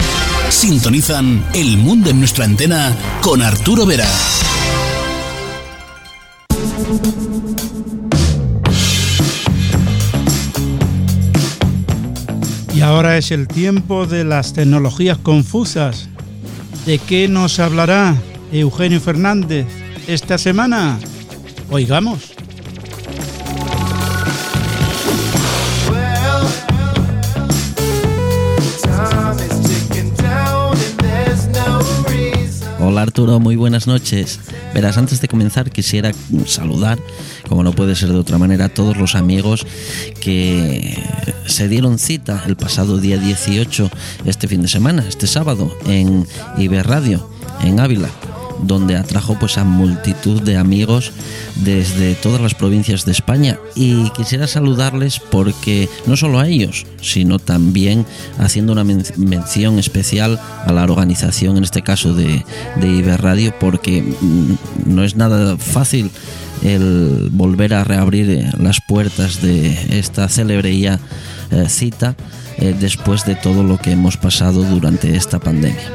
[0.48, 4.08] Sintonizan El Mundo en nuestra antena con Arturo Vera.
[12.74, 16.08] Y ahora es el tiempo de las tecnologías confusas
[16.86, 18.14] ¿De qué nos hablará
[18.52, 19.66] Eugenio Fernández
[20.06, 20.98] esta semana?
[21.70, 22.33] Oigamos.
[33.04, 34.40] Arturo, muy buenas noches.
[34.72, 36.10] Verás, antes de comenzar quisiera
[36.46, 36.98] saludar,
[37.46, 39.66] como no puede ser de otra manera, a todos los amigos
[40.20, 40.98] que
[41.46, 43.90] se dieron cita el pasado día 18,
[44.24, 46.26] este fin de semana, este sábado, en
[46.56, 47.28] Iberradio,
[47.62, 48.08] en Ávila
[48.62, 51.12] donde atrajo pues a multitud de amigos
[51.56, 53.58] desde todas las provincias de España.
[53.74, 58.06] Y quisiera saludarles porque no solo a ellos, sino también
[58.38, 62.44] haciendo una mención especial a la organización, en este caso de,
[62.80, 64.54] de Iberradio, porque mm,
[64.86, 66.10] no es nada fácil
[66.62, 70.98] el volver a reabrir eh, las puertas de esta célebre ya
[71.50, 72.16] eh, cita
[72.56, 75.90] eh, después de todo lo que hemos pasado durante esta pandemia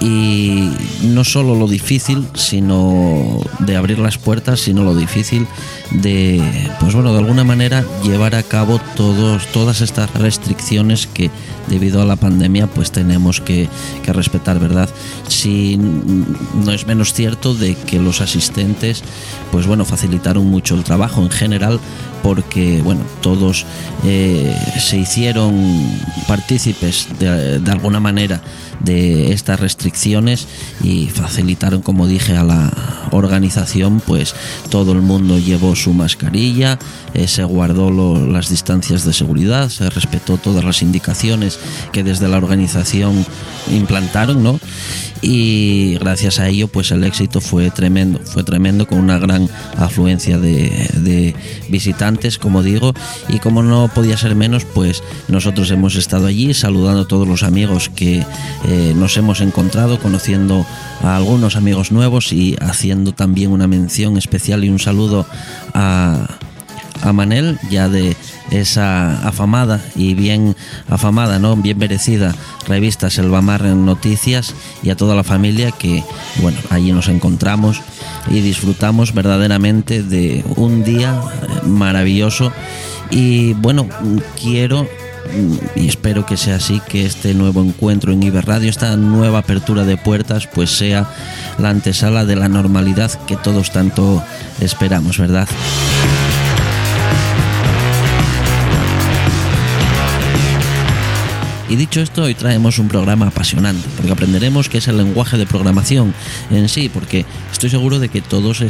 [0.00, 0.70] y
[1.02, 5.46] no solo lo difícil sino de abrir las puertas sino lo difícil
[5.90, 6.42] de
[6.80, 11.30] pues bueno de alguna manera llevar a cabo todos todas estas restricciones que
[11.68, 13.68] debido a la pandemia pues tenemos que,
[14.02, 14.88] que respetar verdad
[15.28, 19.02] si no es menos cierto de que los asistentes
[19.52, 21.78] pues bueno facilitaron mucho el trabajo en general
[22.22, 23.66] porque bueno todos
[24.04, 25.54] eh, se hicieron
[26.26, 28.40] partícipes de, de alguna manera
[28.80, 30.46] de estas restricciones
[30.82, 32.70] y facilitaron, como dije, a la
[33.10, 34.34] organización, pues
[34.68, 36.78] todo el mundo llevó su mascarilla,
[37.14, 37.90] eh, se guardó
[38.26, 41.58] las distancias de seguridad, se respetó todas las indicaciones
[41.92, 43.26] que desde la organización
[43.70, 44.59] implantaron, ¿no?
[45.22, 50.38] Y gracias a ello pues el éxito fue tremendo, fue tremendo con una gran afluencia
[50.38, 51.34] de,
[51.68, 52.94] visitantes como digo
[53.28, 57.42] y como no podía ser menos pues nosotros hemos estado allí saludando a todos los
[57.42, 58.24] amigos que
[58.68, 60.66] eh, nos hemos encontrado, conociendo
[61.02, 65.26] a algunos amigos nuevos y haciendo también una mención especial y un saludo
[65.74, 66.39] a
[67.02, 68.16] a Manel, ya de
[68.50, 70.56] esa afamada y bien
[70.88, 71.56] afamada, ¿no?
[71.56, 72.34] bien merecida
[72.66, 76.04] revista Selvamar en Noticias y a toda la familia que,
[76.40, 77.80] bueno, allí nos encontramos
[78.30, 81.20] y disfrutamos verdaderamente de un día
[81.64, 82.52] maravilloso
[83.10, 83.88] y bueno,
[84.40, 84.86] quiero
[85.76, 89.96] y espero que sea así, que este nuevo encuentro en Iberradio, esta nueva apertura de
[89.96, 91.08] puertas, pues sea
[91.58, 94.22] la antesala de la normalidad que todos tanto
[94.60, 95.48] esperamos, ¿verdad?
[101.70, 105.46] Y dicho esto, hoy traemos un programa apasionante, porque aprenderemos qué es el lenguaje de
[105.46, 106.12] programación
[106.50, 108.68] en sí, porque estoy seguro de que todos eh,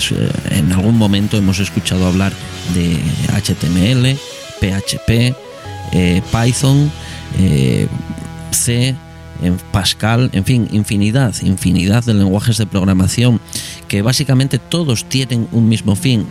[0.51, 2.30] en algún momento hemos escuchado hablar
[2.74, 2.98] de
[3.32, 4.18] HTML,
[4.61, 5.34] PHP,
[5.92, 6.92] eh, Python,
[7.38, 7.88] eh,
[8.51, 8.94] C,
[9.42, 13.40] en Pascal, en fin, infinidad, infinidad de lenguajes de programación
[13.91, 16.24] que básicamente todos tienen un mismo fin,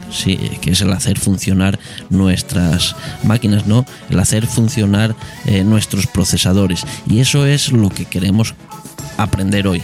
[0.61, 1.77] que es el hacer funcionar
[2.09, 3.85] nuestras máquinas, ¿no?
[4.09, 5.13] El hacer funcionar
[5.45, 6.85] eh, nuestros procesadores.
[7.05, 8.55] Y eso es lo que queremos
[9.17, 9.83] aprender hoy,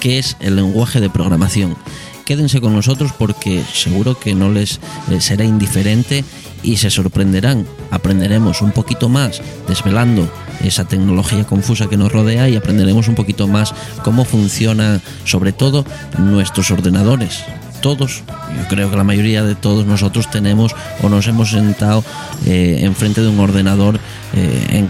[0.00, 1.78] que es el lenguaje de programación.
[2.26, 4.78] Quédense con nosotros porque seguro que no les
[5.10, 6.26] eh, será indiferente
[6.62, 7.66] y se sorprenderán.
[7.90, 10.30] Aprenderemos un poquito más desvelando
[10.62, 15.84] esa tecnología confusa que nos rodea y aprenderemos un poquito más cómo funcionan sobre todo
[16.18, 17.44] nuestros ordenadores.
[17.80, 18.22] Todos,
[18.56, 22.02] yo creo que la mayoría de todos nosotros tenemos o nos hemos sentado
[22.46, 24.00] eh, enfrente de un ordenador
[24.34, 24.86] eh,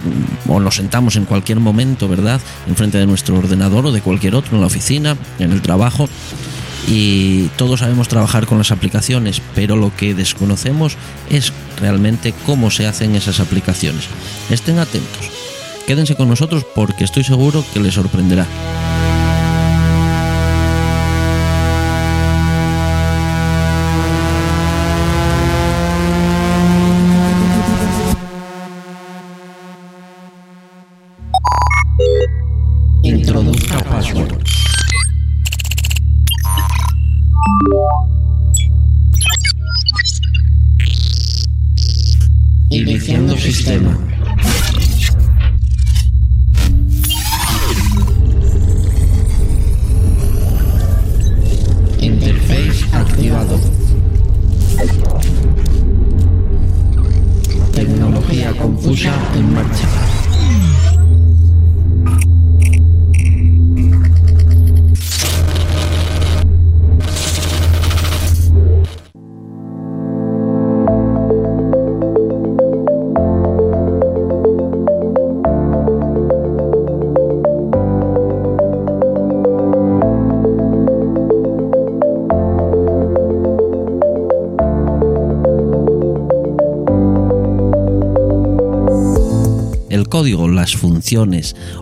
[0.49, 2.41] o nos sentamos en cualquier momento, ¿verdad?
[2.69, 6.09] Enfrente de nuestro ordenador o de cualquier otro, en la oficina, en el trabajo
[6.87, 10.97] y todos sabemos trabajar con las aplicaciones, pero lo que desconocemos
[11.31, 14.05] es realmente cómo se hacen esas aplicaciones.
[14.51, 15.31] Estén atentos,
[15.87, 18.47] quédense con nosotros porque estoy seguro que les sorprenderá.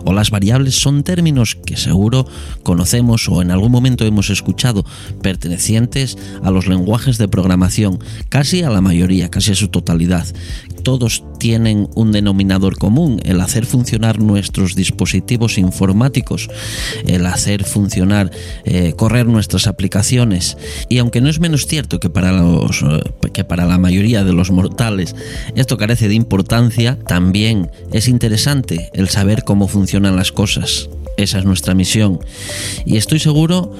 [0.03, 2.27] O las variables son términos que seguro
[2.63, 4.85] conocemos o en algún momento hemos escuchado
[5.23, 7.97] pertenecientes a los lenguajes de programación,
[8.29, 10.27] casi a la mayoría, casi a su totalidad.
[10.83, 16.49] Todos tienen un denominador común, el hacer funcionar nuestros dispositivos informáticos,
[17.07, 18.29] el hacer funcionar,
[18.65, 20.57] eh, correr nuestras aplicaciones.
[20.89, 23.01] Y aunque no es menos cierto que para, los, eh,
[23.33, 25.15] que para la mayoría de los mortales
[25.55, 30.89] esto carece de importancia, también es interesante el saber cómo funcionan las cosas.
[31.15, 32.19] Esa es nuestra misión.
[32.85, 33.73] Y estoy seguro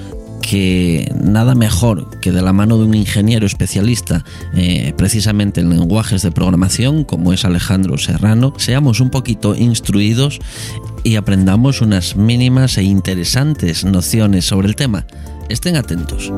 [0.43, 6.21] que nada mejor que de la mano de un ingeniero especialista eh, precisamente en lenguajes
[6.21, 10.39] de programación como es Alejandro Serrano, seamos un poquito instruidos
[11.03, 15.07] y aprendamos unas mínimas e interesantes nociones sobre el tema.
[15.49, 16.31] Estén atentos.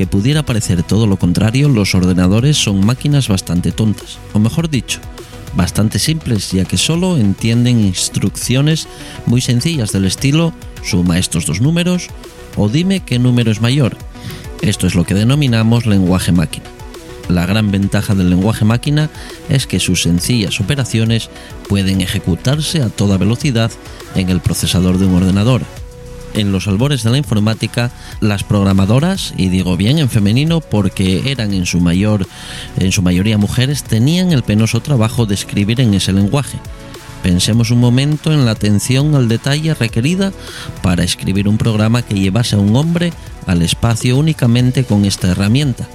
[0.00, 4.98] Aunque pudiera parecer todo lo contrario, los ordenadores son máquinas bastante tontas, o mejor dicho,
[5.54, 8.88] bastante simples, ya que solo entienden instrucciones
[9.26, 12.08] muy sencillas del estilo suma estos dos números
[12.56, 13.94] o dime qué número es mayor.
[14.62, 16.64] Esto es lo que denominamos lenguaje máquina.
[17.28, 19.10] La gran ventaja del lenguaje máquina
[19.50, 21.28] es que sus sencillas operaciones
[21.68, 23.70] pueden ejecutarse a toda velocidad
[24.14, 25.60] en el procesador de un ordenador,
[26.34, 31.52] en los albores de la informática, las programadoras, y digo bien en femenino porque eran
[31.52, 32.26] en su mayor
[32.78, 36.58] en su mayoría mujeres, tenían el penoso trabajo de escribir en ese lenguaje.
[37.22, 40.32] Pensemos un momento en la atención al detalle requerida
[40.82, 43.12] para escribir un programa que llevase a un hombre
[43.46, 45.86] al espacio únicamente con esta herramienta.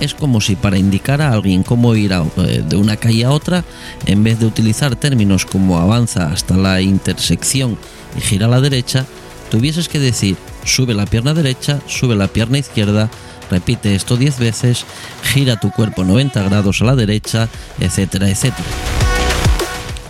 [0.00, 3.30] Es como si para indicar a alguien cómo ir a- eh, de una calle a
[3.30, 3.64] otra,
[4.04, 7.78] en vez de utilizar términos como avanza hasta la intersección
[8.18, 9.06] y gira a la derecha,
[9.50, 13.10] tuvieses que decir sube la pierna derecha, sube la pierna izquierda,
[13.50, 14.84] repite esto 10 veces,
[15.22, 17.48] gira tu cuerpo 90 grados a la derecha,
[17.80, 18.68] etcétera, etcétera.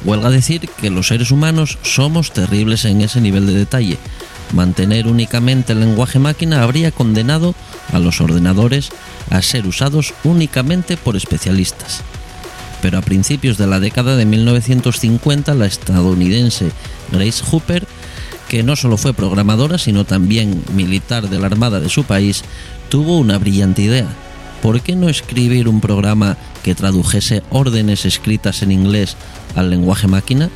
[0.05, 3.97] Huelga decir que los seres humanos somos terribles en ese nivel de detalle.
[4.53, 7.55] Mantener únicamente el lenguaje máquina habría condenado
[7.93, 8.91] a los ordenadores
[9.31, 12.03] a ser usados únicamente por especialistas.
[12.85, 16.71] pero a principios de la década de 1950 la estadounidense
[17.11, 17.87] Grace Hooper,
[18.55, 22.45] que no solo fue programadora sino también militar de la Armada de su país,
[22.89, 24.07] tuvo una brillante idea.
[24.63, 29.17] ¿Por qué no escribir un programa que tradujese órdenes escritas en inglés
[29.57, 30.51] al lenguaje máquina?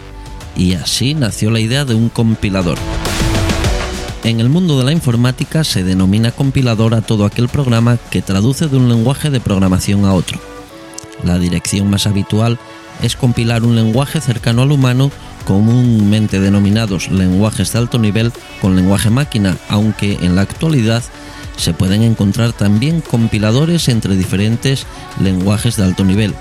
[0.57, 2.79] Y así nació la idea de un compilador.
[4.23, 8.69] En el mundo de la informática se denomina compilador a todo aquel programa que traduce
[8.69, 10.39] de un lenguaje de programación a otro.
[11.25, 12.61] La dirección más habitual
[13.03, 15.11] es compilar un lenguaje cercano al humano,
[15.47, 21.03] comúnmente denominados lenguajes de alto nivel con lenguaje máquina, aunque en la actualidad
[21.57, 24.87] se pueden encontrar también compiladores entre diferentes
[25.21, 26.35] lenguajes de alto nivel.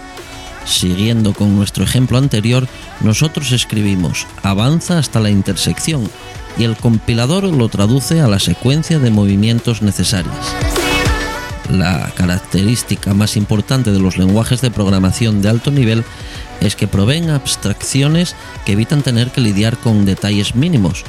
[0.65, 2.67] Siguiendo con nuestro ejemplo anterior,
[3.01, 6.09] nosotros escribimos avanza hasta la intersección
[6.57, 10.76] y el compilador lo traduce a la secuencia de movimientos necesarias.
[11.69, 16.05] La característica más importante de los lenguajes de programación de alto nivel
[16.61, 21.03] es que proveen abstracciones que evitan tener que lidiar con detalles mínimos.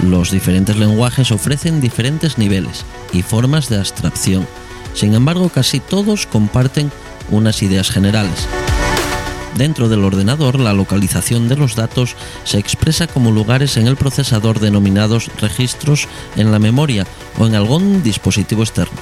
[0.00, 4.46] Los diferentes lenguajes ofrecen diferentes niveles y formas de abstracción.
[4.94, 6.92] Sin embargo, casi todos comparten
[7.30, 8.46] unas ideas generales.
[9.56, 12.14] Dentro del ordenador, la localización de los datos
[12.44, 17.06] se expresa como lugares en el procesador denominados registros en la memoria
[17.38, 18.98] o en algún dispositivo externo.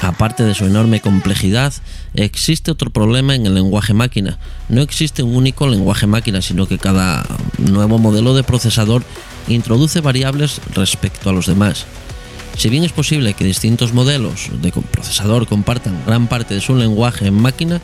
[0.00, 1.72] Aparte de su enorme complejidad,
[2.14, 4.38] existe otro problema en el lenguaje máquina.
[4.68, 7.26] No existe un único lenguaje máquina, sino que cada
[7.58, 9.02] nuevo modelo de procesador
[9.48, 11.86] introduce variables respecto a los demás.
[12.56, 17.26] Si bien es posible que distintos modelos de procesador compartan gran parte de su lenguaje
[17.26, 17.80] en máquina,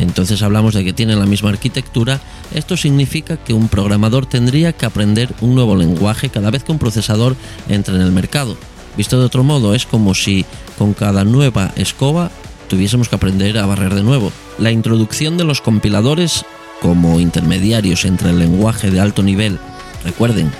[0.00, 2.20] entonces hablamos de que tienen la misma arquitectura,
[2.52, 6.80] esto significa que un programador tendría que aprender un nuevo lenguaje cada vez que un
[6.80, 7.36] procesador
[7.68, 8.56] entre en el mercado.
[8.96, 10.44] Visto de otro modo, es como si
[10.78, 12.30] con cada nueva escoba
[12.68, 14.32] tuviésemos que aprender a barrer de nuevo.
[14.58, 16.44] La introducción de los compiladores
[16.80, 19.58] como intermediarios entre el lenguaje de alto nivel,
[20.04, 20.50] recuerden,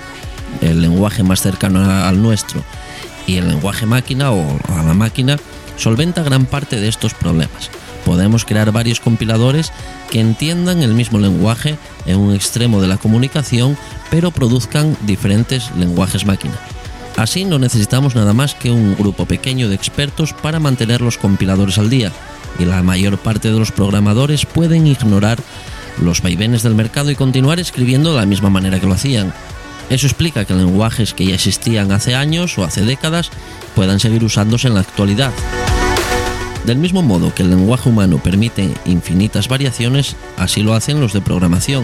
[0.61, 2.61] el lenguaje más cercano al nuestro,
[3.25, 5.37] y el lenguaje máquina o a la máquina
[5.77, 7.69] solventa gran parte de estos problemas.
[8.05, 9.71] Podemos crear varios compiladores
[10.09, 13.77] que entiendan el mismo lenguaje en un extremo de la comunicación,
[14.09, 16.55] pero produzcan diferentes lenguajes máquina.
[17.17, 21.77] Así no necesitamos nada más que un grupo pequeño de expertos para mantener los compiladores
[21.77, 22.11] al día,
[22.59, 25.39] y la mayor parte de los programadores pueden ignorar
[26.01, 29.33] los vaivenes del mercado y continuar escribiendo de la misma manera que lo hacían,
[29.91, 33.29] eso explica que lenguajes que ya existían hace años o hace décadas
[33.75, 35.33] puedan seguir usándose en la actualidad.
[36.65, 41.19] Del mismo modo que el lenguaje humano permite infinitas variaciones, así lo hacen los de
[41.19, 41.83] programación.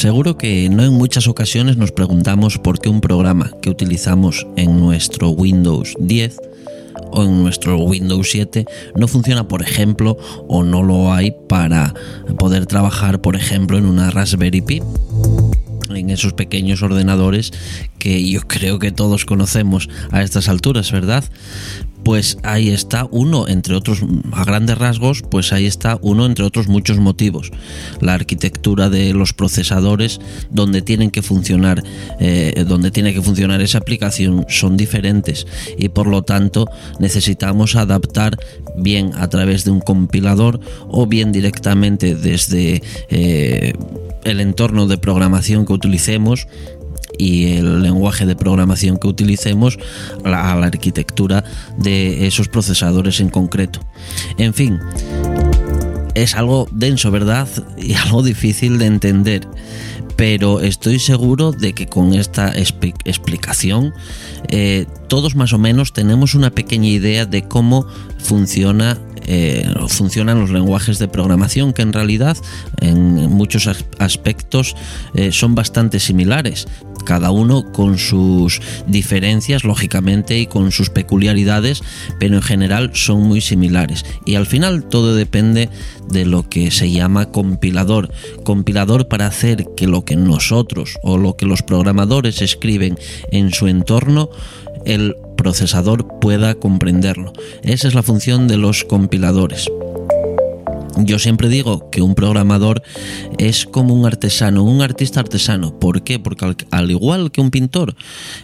[0.00, 4.80] Seguro que no en muchas ocasiones nos preguntamos por qué un programa que utilizamos en
[4.80, 6.40] nuestro Windows 10
[7.10, 8.64] o en nuestro Windows 7
[8.96, 10.16] no funciona, por ejemplo,
[10.48, 11.92] o no lo hay para
[12.38, 14.82] poder trabajar, por ejemplo, en una Raspberry Pi
[15.96, 17.52] en esos pequeños ordenadores
[17.98, 21.24] que yo creo que todos conocemos a estas alturas, ¿verdad?
[22.04, 26.68] pues ahí está uno, entre otros, a grandes rasgos, pues ahí está uno, entre otros
[26.68, 27.50] muchos motivos.
[28.00, 30.20] La arquitectura de los procesadores,
[30.50, 31.82] donde tienen que funcionar,
[32.18, 35.46] eh, donde tiene que funcionar esa aplicación, son diferentes
[35.78, 36.66] y por lo tanto
[36.98, 38.38] necesitamos adaptar
[38.76, 43.74] bien a través de un compilador o bien directamente desde eh,
[44.24, 46.46] el entorno de programación que utilicemos
[47.18, 49.78] y el lenguaje de programación que utilicemos
[50.24, 51.44] a la, arquitectura
[51.76, 53.80] de esos procesadores en concreto.
[54.38, 54.78] En fin,
[56.14, 57.48] es algo denso, ¿verdad?
[57.78, 59.46] Y algo difícil de entender.
[60.20, 63.94] Pero estoy seguro de que con esta explicación
[64.50, 67.86] eh, todos más o menos tenemos una pequeña idea de cómo
[69.24, 72.36] eh, funcionan los lenguajes de programación que en realidad
[72.82, 73.66] en muchos
[73.98, 74.76] aspectos
[75.14, 76.66] eh, son bastante similares
[77.04, 81.82] cada uno con sus diferencias, lógicamente, y con sus peculiaridades,
[82.18, 84.04] pero en general son muy similares.
[84.24, 85.68] Y al final todo depende
[86.08, 88.12] de lo que se llama compilador.
[88.44, 92.98] Compilador para hacer que lo que nosotros o lo que los programadores escriben
[93.30, 94.30] en su entorno,
[94.84, 97.32] el procesador pueda comprenderlo.
[97.62, 99.68] Esa es la función de los compiladores.
[101.04, 102.82] Yo siempre digo que un programador
[103.38, 105.78] es como un artesano, un artista artesano.
[105.78, 106.18] ¿Por qué?
[106.18, 107.94] Porque al, igual que un pintor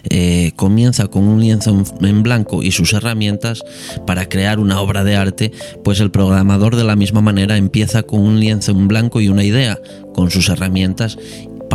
[0.08, 3.62] eh, comienza con un lienzo en, blanco y sus herramientas
[4.06, 5.52] para crear una obra de arte,
[5.84, 9.44] pues el programador de la misma manera empieza con un lienzo en blanco y una
[9.44, 9.78] idea,
[10.14, 11.18] con sus herramientas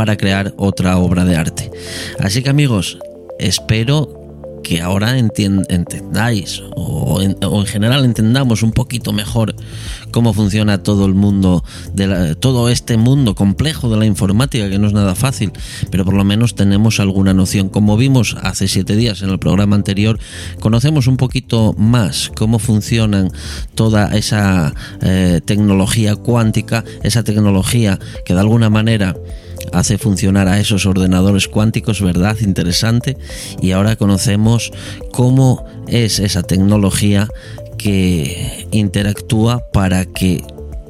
[0.02, 1.70] para crear otra obra de arte.
[2.18, 2.98] Así que amigos,
[3.38, 4.22] espero
[4.64, 7.36] que ahora entendáis o en,
[7.66, 9.54] general entendamos un poquito mejor
[10.10, 14.88] cómo funciona todo el mundo, de todo este mundo complejo de la informática, que no
[14.88, 15.52] es nada fácil,
[15.92, 17.68] pero por lo menos tenemos alguna noción.
[17.68, 20.18] Como vimos hace siete días en el programa anterior,
[20.58, 23.30] conocemos un poquito más cómo funcionan
[23.76, 29.14] toda esa eh, tecnología cuántica, esa tecnología que de alguna manera
[29.72, 32.36] hace funcionar a esos ordenadores cuánticos, ¿verdad?
[32.40, 33.16] Interesante.
[33.60, 34.72] Y ahora conocemos
[35.12, 37.28] cómo es esa tecnología
[37.78, 40.44] que interactúa para que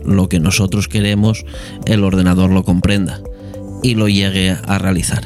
[0.04, 1.44] lo que nosotros queremos
[1.86, 3.20] el ordenador lo comprenda
[3.82, 5.22] y lo llegue a realizar.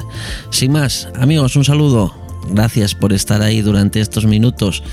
[0.49, 2.13] Sin más, amigos, un saludo.
[2.49, 4.83] Gracias por estar ahí durante estos minutos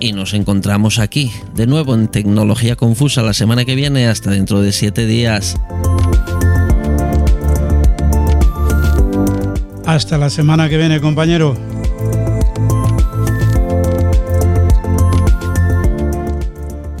[0.00, 4.60] y nos encontramos aquí de nuevo en Tecnología Confusa la semana que viene hasta dentro
[4.62, 5.56] de siete días.
[9.88, 11.56] Hasta la semana que viene, compañero.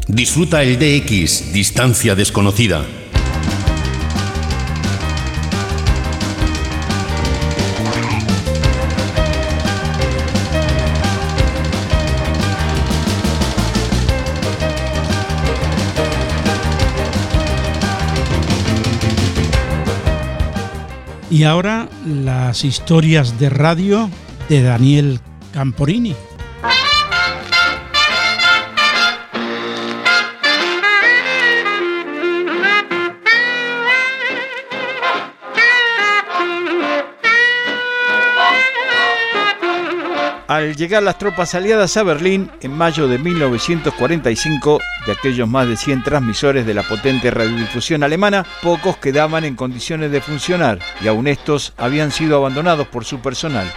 [0.06, 2.86] Disfruta el DX, distancia desconocida
[21.30, 24.08] Y ahora las historias de radio
[24.48, 25.20] de Daniel
[25.52, 26.14] Camporini.
[40.48, 45.76] Al llegar las tropas aliadas a Berlín en mayo de 1945, de aquellos más de
[45.76, 51.26] 100 transmisores de la potente radiodifusión alemana, pocos quedaban en condiciones de funcionar y aún
[51.26, 53.70] estos habían sido abandonados por su personal.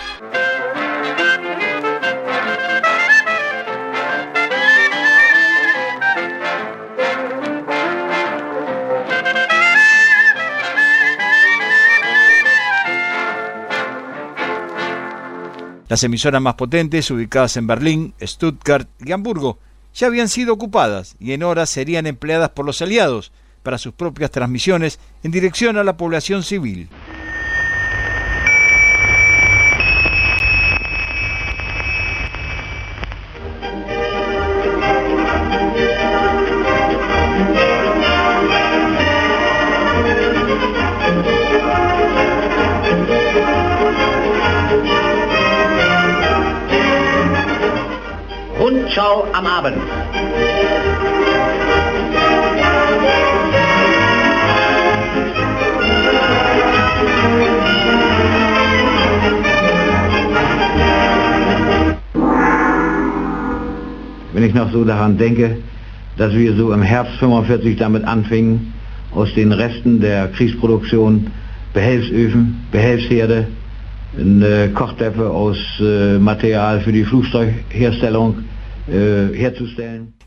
[15.91, 19.59] Las emisoras más potentes, ubicadas en Berlín, Stuttgart y Hamburgo,
[19.93, 24.31] ya habían sido ocupadas y en horas serían empleadas por los aliados para sus propias
[24.31, 26.87] transmisiones en dirección a la población civil.
[49.11, 49.77] Rundschau am Abend.
[64.33, 65.57] Wenn ich noch so daran denke,
[66.17, 68.73] dass wir so im Herbst 45 damit anfingen,
[69.13, 71.27] aus den Resten der Kriegsproduktion
[71.73, 73.47] Behelfsöfen, Behelfsherde,
[74.17, 78.43] eine Kochtöpfe aus äh, Material für die Flugzeugherstellung,
[78.87, 79.53] Eh,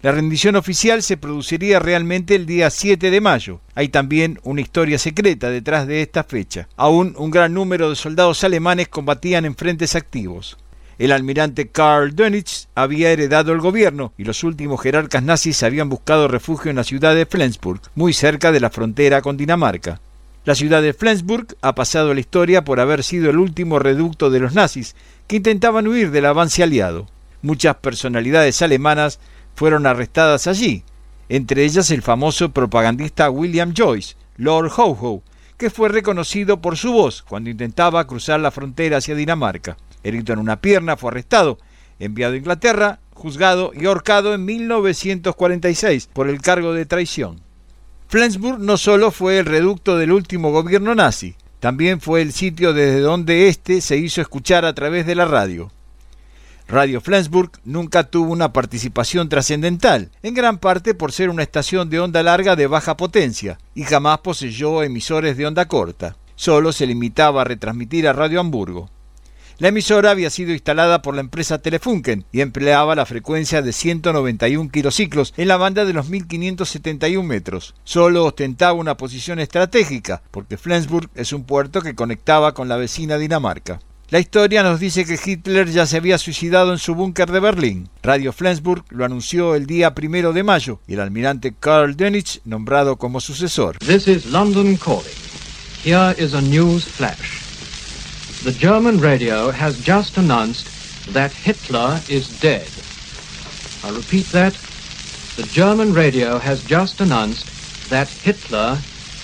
[0.02, 3.60] La rendición oficial se produciría realmente el día 7 de mayo.
[3.74, 6.68] Hay también una historia secreta detrás de esta fecha.
[6.76, 10.56] Aún un gran número de soldados alemanes combatían en frentes activos.
[10.98, 16.28] El almirante Karl Dönitz había heredado el gobierno y los últimos jerarcas nazis habían buscado
[16.28, 20.00] refugio en la ciudad de Flensburg, muy cerca de la frontera con Dinamarca.
[20.44, 24.40] La ciudad de Flensburg ha pasado la historia por haber sido el último reducto de
[24.40, 24.94] los nazis
[25.26, 27.08] que intentaban huir del avance aliado.
[27.44, 29.20] Muchas personalidades alemanas
[29.54, 30.82] fueron arrestadas allí,
[31.28, 35.20] entre ellas el famoso propagandista William Joyce, Lord Howe,
[35.58, 39.76] que fue reconocido por su voz cuando intentaba cruzar la frontera hacia Dinamarca.
[40.02, 41.58] Herido en una pierna, fue arrestado,
[41.98, 47.42] enviado a Inglaterra, juzgado y ahorcado en 1946 por el cargo de traición.
[48.08, 53.00] Flensburg no solo fue el reducto del último gobierno nazi, también fue el sitio desde
[53.00, 55.70] donde éste se hizo escuchar a través de la radio.
[56.66, 62.00] Radio Flensburg nunca tuvo una participación trascendental, en gran parte por ser una estación de
[62.00, 66.16] onda larga de baja potencia, y jamás poseyó emisores de onda corta.
[66.36, 68.88] Solo se limitaba a retransmitir a Radio Hamburgo.
[69.58, 74.70] La emisora había sido instalada por la empresa Telefunken y empleaba la frecuencia de 191
[74.70, 77.74] kilociclos en la banda de los 1571 metros.
[77.84, 83.16] Solo ostentaba una posición estratégica, porque Flensburg es un puerto que conectaba con la vecina
[83.16, 83.78] Dinamarca.
[84.10, 87.88] La historia nos dice que Hitler ya se había suicidado en su búnker de Berlín.
[88.02, 92.96] Radio Flensburg lo anunció el día primero de mayo y el almirante Karl Dönitz nombrado
[92.96, 93.78] como sucesor.
[93.78, 95.04] This is London calling.
[95.82, 97.42] Here is a news flash.
[98.44, 100.68] The German radio has just announced
[101.14, 102.68] that Hitler is dead.
[103.82, 104.52] I repeat that.
[105.36, 107.46] The German radio has just announced
[107.88, 108.76] that Hitler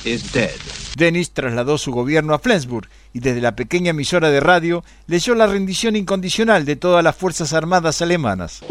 [0.05, 0.59] is dead.
[0.97, 5.47] Dennis trasladó su gobierno a Flensburg y desde la pequeña emisora de radio leyó la
[5.47, 8.63] rendición incondicional de todas las Fuerzas Armadas alemanas.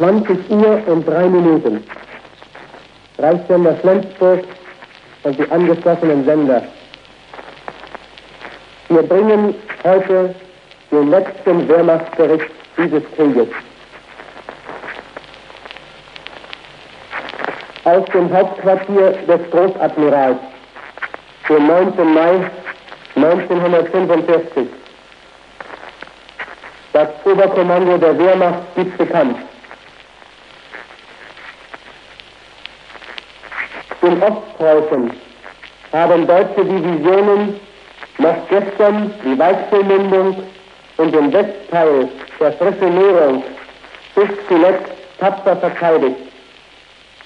[0.00, 1.84] Uhr und drei Minuten.
[3.18, 4.44] Reichssender Flensburg
[5.24, 6.62] und die angeschlossenen Sender.
[8.88, 9.54] Wir bringen
[9.84, 10.34] heute
[10.90, 13.48] den letzten Wehrmachtsbericht dieses Krieges.
[17.90, 20.38] Aus dem Hauptquartier des Großadmirals,
[21.48, 22.14] den 9.
[22.14, 22.48] Mai
[23.16, 24.68] 1945.
[26.92, 29.38] Das Oberkommando der Wehrmacht gibt bekannt.
[34.02, 35.10] In Ostpreußen
[35.92, 37.58] haben deutsche Divisionen
[38.18, 40.44] noch gestern die Weichselmündung
[40.98, 43.42] und den Westteil der Frische Nährung
[44.14, 46.29] bis zuletzt tapfer verteidigt,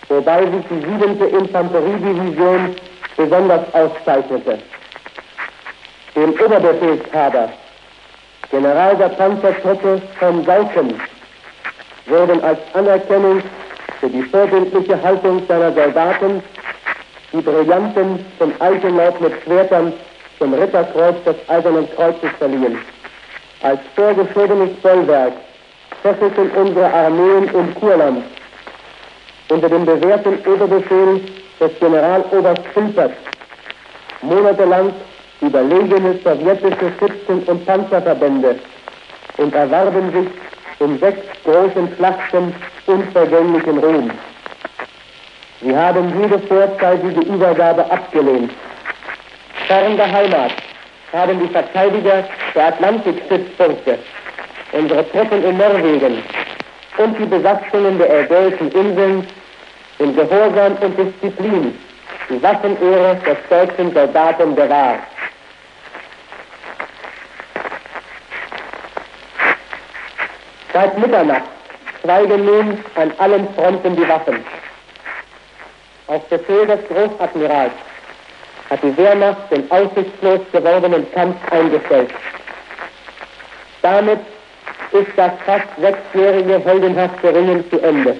[0.08, 1.38] wobei sich die 7.
[1.38, 2.74] Infanteriedivision
[3.16, 4.58] besonders auszeichnete.
[6.14, 7.48] Dem Oberbefehlshaber,
[8.50, 11.00] General der Panzertruppe von Sauken,
[12.06, 13.42] wurden als Anerkennung
[14.00, 16.42] für die vorbildliche Haltung seiner Soldaten
[17.32, 19.92] die Brillanten zum Eichenlauf mit Schwertern
[20.38, 22.78] zum Ritterkreuz des Eisernen Kreuzes verliehen.
[23.62, 25.32] Als vorgeschobenes Bollwerk
[26.02, 28.24] fesselten unsere Armeen im Kurland
[29.48, 31.20] unter dem bewährten Oberbefehl
[31.60, 33.12] des Generaloberst Filpert
[34.22, 34.92] monatelang
[35.40, 38.56] überlegene sowjetische Schützen- und Panzerverbände
[39.36, 40.28] und erwarben sich
[40.80, 42.54] in sechs großen Schlachten
[42.86, 44.10] unvergänglichen Ruhm.
[45.60, 48.52] Sie haben jede vorzeitige Übergabe abgelehnt.
[49.66, 50.52] Fern der Heimat
[51.12, 52.24] haben die Verteidiger
[52.54, 53.98] der Atlantikstützpunkte,
[54.72, 56.22] unsere Truppen in Norwegen
[56.98, 59.26] und die Besatzungen der Ägäischen Inseln
[59.98, 61.78] in Gehorsam und Disziplin
[62.28, 65.00] die Waffenehre des deutschen Soldaten bewahrt.
[70.72, 71.42] Seit Mitternacht
[72.02, 74.44] schweigen nun an allen Fronten die Waffen.
[76.06, 77.72] Auf Befehl des Großadmirals
[78.70, 82.10] hat die Wehrmacht den aussichtslos gewordenen Kampf eingestellt.
[83.82, 84.20] Damit
[84.92, 88.16] ist das fast sechsjährige heldenhafte Ringen zu Ende.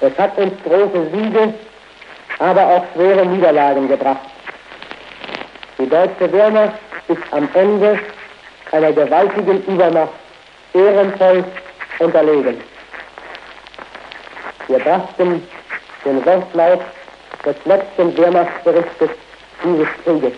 [0.00, 1.54] Es hat uns große Siege,
[2.38, 4.20] aber auch schwere Niederlagen gebracht.
[5.78, 7.98] Die deutsche Wehrmacht ist am Ende
[8.72, 10.12] einer gewaltigen Übermacht
[10.72, 11.44] ehrenvoll
[11.98, 12.60] unterlegen.
[14.68, 15.46] Wir brachten
[16.04, 16.80] den Wortlaut
[17.44, 19.10] des letzten Wehrmachtsberichtes
[19.62, 20.32] dieses Krieges.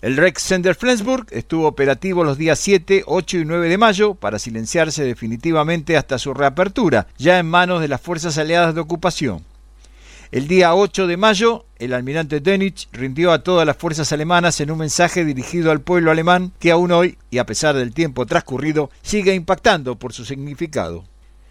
[0.00, 4.38] El Rex Sender Flensburg estuvo operativo los días 7, 8 y 9 de mayo para
[4.38, 9.44] silenciarse definitivamente hasta su reapertura, ya en manos de las fuerzas aliadas de ocupación.
[10.30, 14.70] El día 8 de mayo, el almirante Dönitz rindió a todas las fuerzas alemanas en
[14.70, 18.90] un mensaje dirigido al pueblo alemán que aún hoy, y a pesar del tiempo transcurrido,
[19.00, 21.04] sigue impactando por su significado.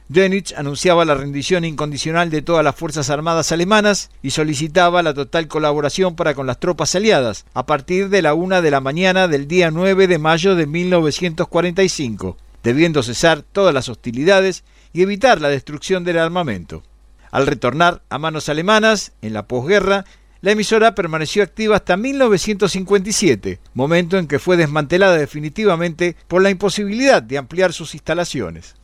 [0.10, 5.50] Dönitz anunciaba la rendición incondicional de todas las Fuerzas Armadas alemanas y solicitaba la total
[5.50, 9.50] colaboración para con las tropas aliadas a partir de la una de la mañana del
[9.50, 16.06] día 9 de mayo de 1945, debiendo cesar todas las hostilidades y evitar la destrucción
[16.06, 16.84] del armamento.
[17.30, 20.06] Al retornar a manos alemanas, en la posguerra,
[20.40, 27.22] la emisora permaneció activa hasta 1957, momento en que fue desmantelada definitivamente por la imposibilidad
[27.22, 28.77] de ampliar sus instalaciones.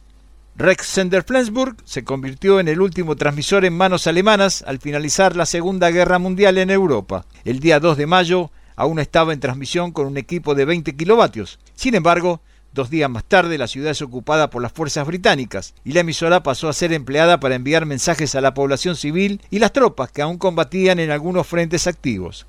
[0.55, 5.47] Rex Sender Flensburg se convirtió en el último transmisor en manos alemanas al finalizar la
[5.47, 7.25] Segunda Guerra Mundial en Europa.
[7.43, 11.57] El día 2 de mayo aún estaba en transmisión con un equipo de 20 kilovatios.
[11.73, 12.41] Sin embargo,
[12.71, 16.43] dos días más tarde la ciudad es ocupada por las fuerzas británicas y la emisora
[16.43, 20.21] pasó a ser empleada para enviar mensajes a la población civil y las tropas que
[20.21, 22.45] aún combatían en algunos frentes activos.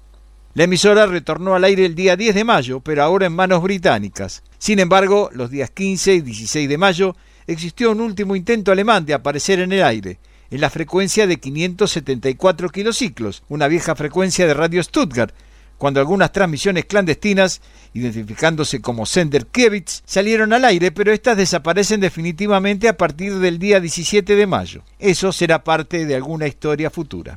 [0.53, 4.43] La emisora retornó al aire el día 10 de mayo, pero ahora en manos británicas.
[4.59, 7.17] Sin embargo, los días 15 y 16 de mayo
[7.47, 10.19] existió un último intento alemán de aparecer en el aire.
[10.51, 15.35] en la frecuencia de 574 kilociclos, una vieja frecuencia de Radio Stuttgart,
[15.79, 17.61] cuando algunas transmisiones clandestinas,
[17.93, 23.81] identificándose como Sender Kiewicz, salieron al aire, pero estas desaparecen definitivamente a partir del día
[23.81, 24.83] 17 de mayo.
[24.99, 27.37] Eso será parte de alguna historia futura.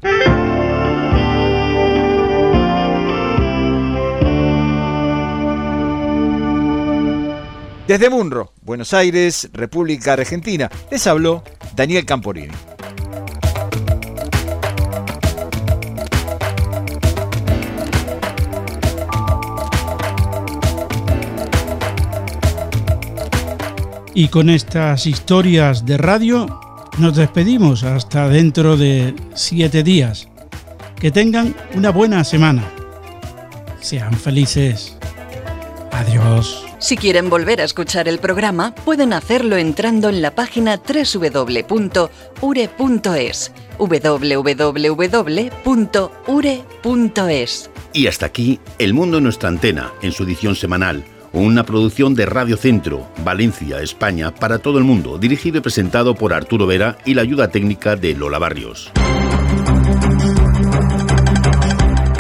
[7.88, 11.42] Desde Munro, Buenos Aires, República Argentina, les habló
[11.74, 12.54] Daniel Camporini.
[24.14, 26.60] Y con estas historias de radio
[26.98, 30.28] nos despedimos hasta dentro de siete días.
[31.00, 32.70] Que tengan una buena semana.
[33.80, 34.98] Sean felices.
[35.92, 36.67] Adiós.
[36.80, 42.12] Si quieren volver a escuchar el programa, pueden hacerlo entrando en la página www.ure.es
[43.80, 44.50] www.ure.es
[47.94, 51.04] Y hasta aquí, El Mundo en nuestra antena, en su edición semanal.
[51.34, 56.34] Una producción de Radio Centro, Valencia, España, para todo el mundo, dirigido y presentado por
[56.34, 58.92] Arturo Vera y la ayuda técnica de Lola Barrios.